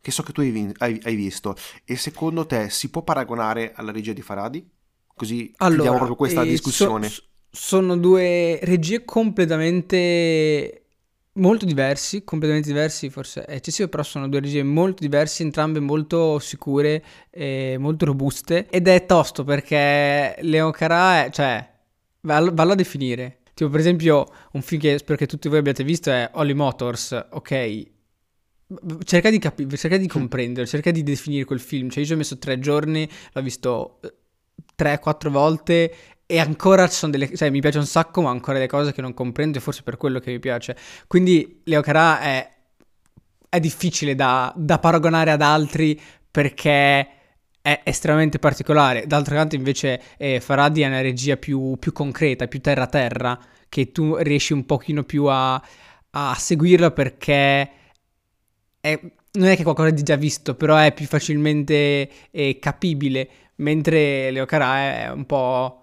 che 0.00 0.10
so 0.10 0.24
che 0.24 0.32
tu 0.32 0.40
hai, 0.40 0.50
vin- 0.50 0.74
hai, 0.78 1.00
hai, 1.04 1.14
visto. 1.14 1.54
E 1.84 1.94
secondo 1.94 2.44
te 2.44 2.70
si 2.70 2.90
può 2.90 3.02
paragonare 3.02 3.72
alla 3.74 3.92
regia 3.92 4.12
di 4.12 4.22
Faradi? 4.22 4.68
Così 5.14 5.52
allora, 5.58 5.74
chiudiamo 5.74 5.96
proprio 5.96 6.16
questa 6.16 6.42
eh, 6.42 6.48
discussione. 6.48 7.08
So, 7.08 7.22
sono 7.50 7.96
due 7.96 8.58
regie 8.62 9.04
completamente 9.04 10.79
molto 11.34 11.64
diversi, 11.64 12.24
completamente 12.24 12.68
diversi, 12.68 13.10
forse 13.10 13.44
è 13.44 13.54
eccessivo, 13.54 13.88
però 13.88 14.02
sono 14.02 14.28
due 14.28 14.40
regie 14.40 14.62
molto 14.62 15.02
diverse, 15.02 15.42
entrambe 15.42 15.80
molto 15.80 16.38
sicure 16.38 17.02
e 17.30 17.76
molto 17.78 18.04
robuste. 18.06 18.66
Ed 18.68 18.88
è 18.88 19.06
tosto 19.06 19.44
perché 19.44 20.36
Leo 20.40 20.70
Carà 20.70 21.24
è, 21.24 21.30
cioè, 21.30 21.68
vallo, 22.22 22.50
vallo 22.52 22.72
a 22.72 22.76
definire. 22.76 23.38
Tipo, 23.54 23.70
per 23.70 23.80
esempio, 23.80 24.26
un 24.52 24.62
film 24.62 24.80
che 24.80 24.98
spero 24.98 25.18
che 25.18 25.26
tutti 25.26 25.48
voi 25.48 25.58
abbiate 25.58 25.84
visto 25.84 26.10
è 26.10 26.30
Holly 26.32 26.54
Motors, 26.54 27.26
ok? 27.30 27.86
Cerca 29.04 29.30
di 29.30 29.38
capire, 29.38 29.76
cerca 29.76 29.96
di 29.96 30.06
comprendere, 30.06 30.66
cerca 30.66 30.90
di 30.90 31.02
definire 31.02 31.44
quel 31.44 31.60
film. 31.60 31.90
Cioè, 31.90 32.00
io 32.00 32.06
ci 32.06 32.12
ho 32.12 32.16
messo 32.16 32.38
tre 32.38 32.58
giorni, 32.58 33.08
l'ho 33.32 33.42
visto 33.42 33.98
eh, 34.02 34.14
tre, 34.74 34.98
quattro 34.98 35.30
volte 35.30 35.92
e 36.30 36.38
ancora 36.38 36.86
ci 36.86 36.94
sono 36.94 37.10
delle... 37.10 37.34
cioè 37.34 37.50
mi 37.50 37.60
piace 37.60 37.78
un 37.78 37.86
sacco, 37.86 38.22
ma 38.22 38.30
ancora 38.30 38.52
delle 38.52 38.68
cose 38.68 38.92
che 38.92 39.00
non 39.00 39.14
comprendo 39.14 39.58
e 39.58 39.60
forse 39.60 39.82
per 39.82 39.96
quello 39.96 40.20
che 40.20 40.30
mi 40.30 40.38
piace. 40.38 40.76
Quindi 41.08 41.62
Leo 41.64 41.80
Carà 41.80 42.20
è, 42.20 42.48
è 43.48 43.58
difficile 43.58 44.14
da, 44.14 44.52
da 44.56 44.78
paragonare 44.78 45.32
ad 45.32 45.42
altri 45.42 46.00
perché 46.30 47.08
è 47.60 47.80
estremamente 47.82 48.38
particolare. 48.38 49.08
D'altro 49.08 49.34
canto, 49.34 49.56
invece, 49.56 50.00
eh, 50.18 50.38
Faradi 50.40 50.82
è 50.82 50.86
una 50.86 51.00
regia 51.00 51.36
più, 51.36 51.76
più 51.80 51.92
concreta, 51.92 52.46
più 52.46 52.60
terra-terra, 52.60 53.36
che 53.68 53.90
tu 53.90 54.14
riesci 54.18 54.52
un 54.52 54.64
pochino 54.64 55.02
più 55.02 55.24
a, 55.24 55.60
a 56.10 56.34
seguirla 56.36 56.92
perché 56.92 57.70
è, 58.80 59.00
non 59.32 59.48
è 59.48 59.56
che 59.56 59.64
qualcosa 59.64 59.90
di 59.90 60.04
già 60.04 60.14
visto, 60.14 60.54
però 60.54 60.76
è 60.76 60.92
più 60.92 61.06
facilmente 61.06 62.08
eh, 62.30 62.58
capibile, 62.60 63.28
mentre 63.56 64.30
Leo 64.30 64.46
Carà 64.46 64.76
è 64.78 65.10
un 65.10 65.26
po' 65.26 65.79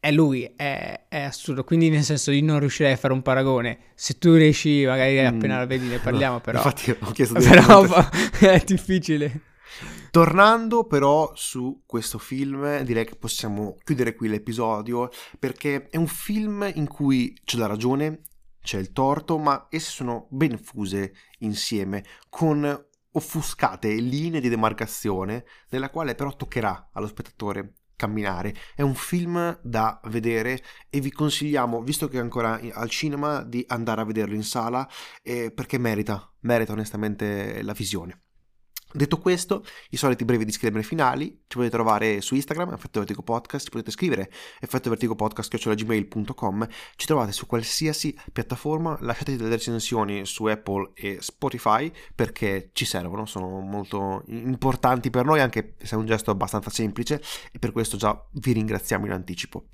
è 0.00 0.10
lui, 0.12 0.52
è, 0.56 1.06
è, 1.08 1.20
assurdo. 1.22 1.64
Quindi, 1.64 1.90
nel 1.90 2.04
senso, 2.04 2.30
io 2.30 2.44
non 2.44 2.60
riuscirei 2.60 2.92
a 2.92 2.96
fare 2.96 3.12
un 3.12 3.22
paragone. 3.22 3.78
Se 3.94 4.18
tu 4.18 4.34
riesci, 4.34 4.84
magari 4.84 5.18
appena 5.24 5.56
mm, 5.56 5.58
la 5.58 5.66
vedi, 5.66 5.88
ne 5.88 5.98
parliamo. 5.98 6.34
No, 6.34 6.40
però, 6.40 6.58
infatti, 6.58 6.90
ho 6.90 7.10
chiesto 7.12 7.38
di 7.38 7.46
Però 7.46 7.84
è 8.38 8.62
difficile. 8.64 9.42
Tornando 10.10 10.84
però 10.84 11.32
su 11.34 11.82
questo 11.84 12.18
film, 12.18 12.80
direi 12.82 13.04
che 13.04 13.16
possiamo 13.16 13.76
chiudere 13.84 14.14
qui 14.14 14.28
l'episodio 14.28 15.10
perché 15.38 15.88
è 15.90 15.96
un 15.98 16.06
film 16.06 16.70
in 16.74 16.88
cui 16.88 17.38
c'è 17.44 17.58
la 17.58 17.66
ragione, 17.66 18.22
c'è 18.62 18.78
il 18.78 18.92
torto, 18.92 19.36
ma 19.38 19.66
esse 19.68 19.90
sono 19.90 20.26
ben 20.30 20.58
fuse 20.58 21.12
insieme, 21.40 22.04
con 22.30 22.86
offuscate 23.12 23.92
linee 23.94 24.40
di 24.40 24.48
demarcazione, 24.48 25.44
nella 25.70 25.90
quale 25.90 26.14
però 26.14 26.34
toccherà 26.34 26.90
allo 26.92 27.06
spettatore 27.06 27.74
camminare. 27.98 28.54
È 28.74 28.80
un 28.80 28.94
film 28.94 29.58
da 29.62 30.00
vedere 30.04 30.62
e 30.88 31.00
vi 31.00 31.10
consigliamo, 31.10 31.82
visto 31.82 32.08
che 32.08 32.16
è 32.16 32.20
ancora 32.20 32.58
al 32.72 32.88
cinema, 32.88 33.42
di 33.42 33.62
andare 33.68 34.00
a 34.00 34.04
vederlo 34.04 34.34
in 34.34 34.44
sala 34.44 34.88
eh, 35.22 35.50
perché 35.50 35.76
merita, 35.76 36.32
merita 36.40 36.72
onestamente 36.72 37.60
la 37.62 37.72
visione. 37.72 38.27
Detto 38.90 39.18
questo, 39.18 39.66
i 39.90 39.98
soliti 39.98 40.24
brevi 40.24 40.46
disclaimer 40.46 40.82
finali, 40.82 41.42
ci 41.46 41.56
potete 41.56 41.70
trovare 41.70 42.22
su 42.22 42.34
Instagram, 42.34 42.72
Effetto 42.72 43.00
Vertigo 43.00 43.22
Podcast, 43.22 43.64
ci 43.64 43.70
potete 43.70 43.90
scrivere 43.90 44.30
effettovertigopodcast.gmail.com, 44.60 46.68
ci 46.96 47.06
trovate 47.06 47.32
su 47.32 47.44
qualsiasi 47.46 48.18
piattaforma, 48.32 48.96
lasciate 49.00 49.36
delle 49.36 49.50
recensioni 49.50 50.24
su 50.24 50.46
Apple 50.46 50.92
e 50.94 51.18
Spotify 51.20 51.92
perché 52.14 52.70
ci 52.72 52.86
servono, 52.86 53.26
sono 53.26 53.60
molto 53.60 54.22
importanti 54.28 55.10
per 55.10 55.26
noi, 55.26 55.40
anche 55.40 55.74
se 55.82 55.94
è 55.94 55.98
un 55.98 56.06
gesto 56.06 56.30
abbastanza 56.30 56.70
semplice 56.70 57.20
e 57.52 57.58
per 57.58 57.72
questo 57.72 57.98
già 57.98 58.18
vi 58.32 58.52
ringraziamo 58.52 59.04
in 59.04 59.12
anticipo. 59.12 59.66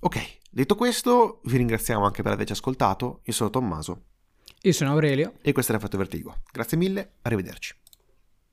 Ok, 0.00 0.38
detto 0.50 0.76
questo, 0.76 1.42
vi 1.44 1.58
ringraziamo 1.58 2.06
anche 2.06 2.22
per 2.22 2.32
averci 2.32 2.52
ascoltato, 2.52 3.20
io 3.24 3.34
sono 3.34 3.50
Tommaso. 3.50 4.04
Io 4.62 4.72
sono 4.72 4.92
Aurelio. 4.92 5.34
E 5.42 5.52
questo 5.52 5.72
era 5.72 5.80
Effetto 5.80 5.98
Vertigo. 5.98 6.36
Grazie 6.50 6.78
mille, 6.78 7.16
arrivederci. 7.22 7.76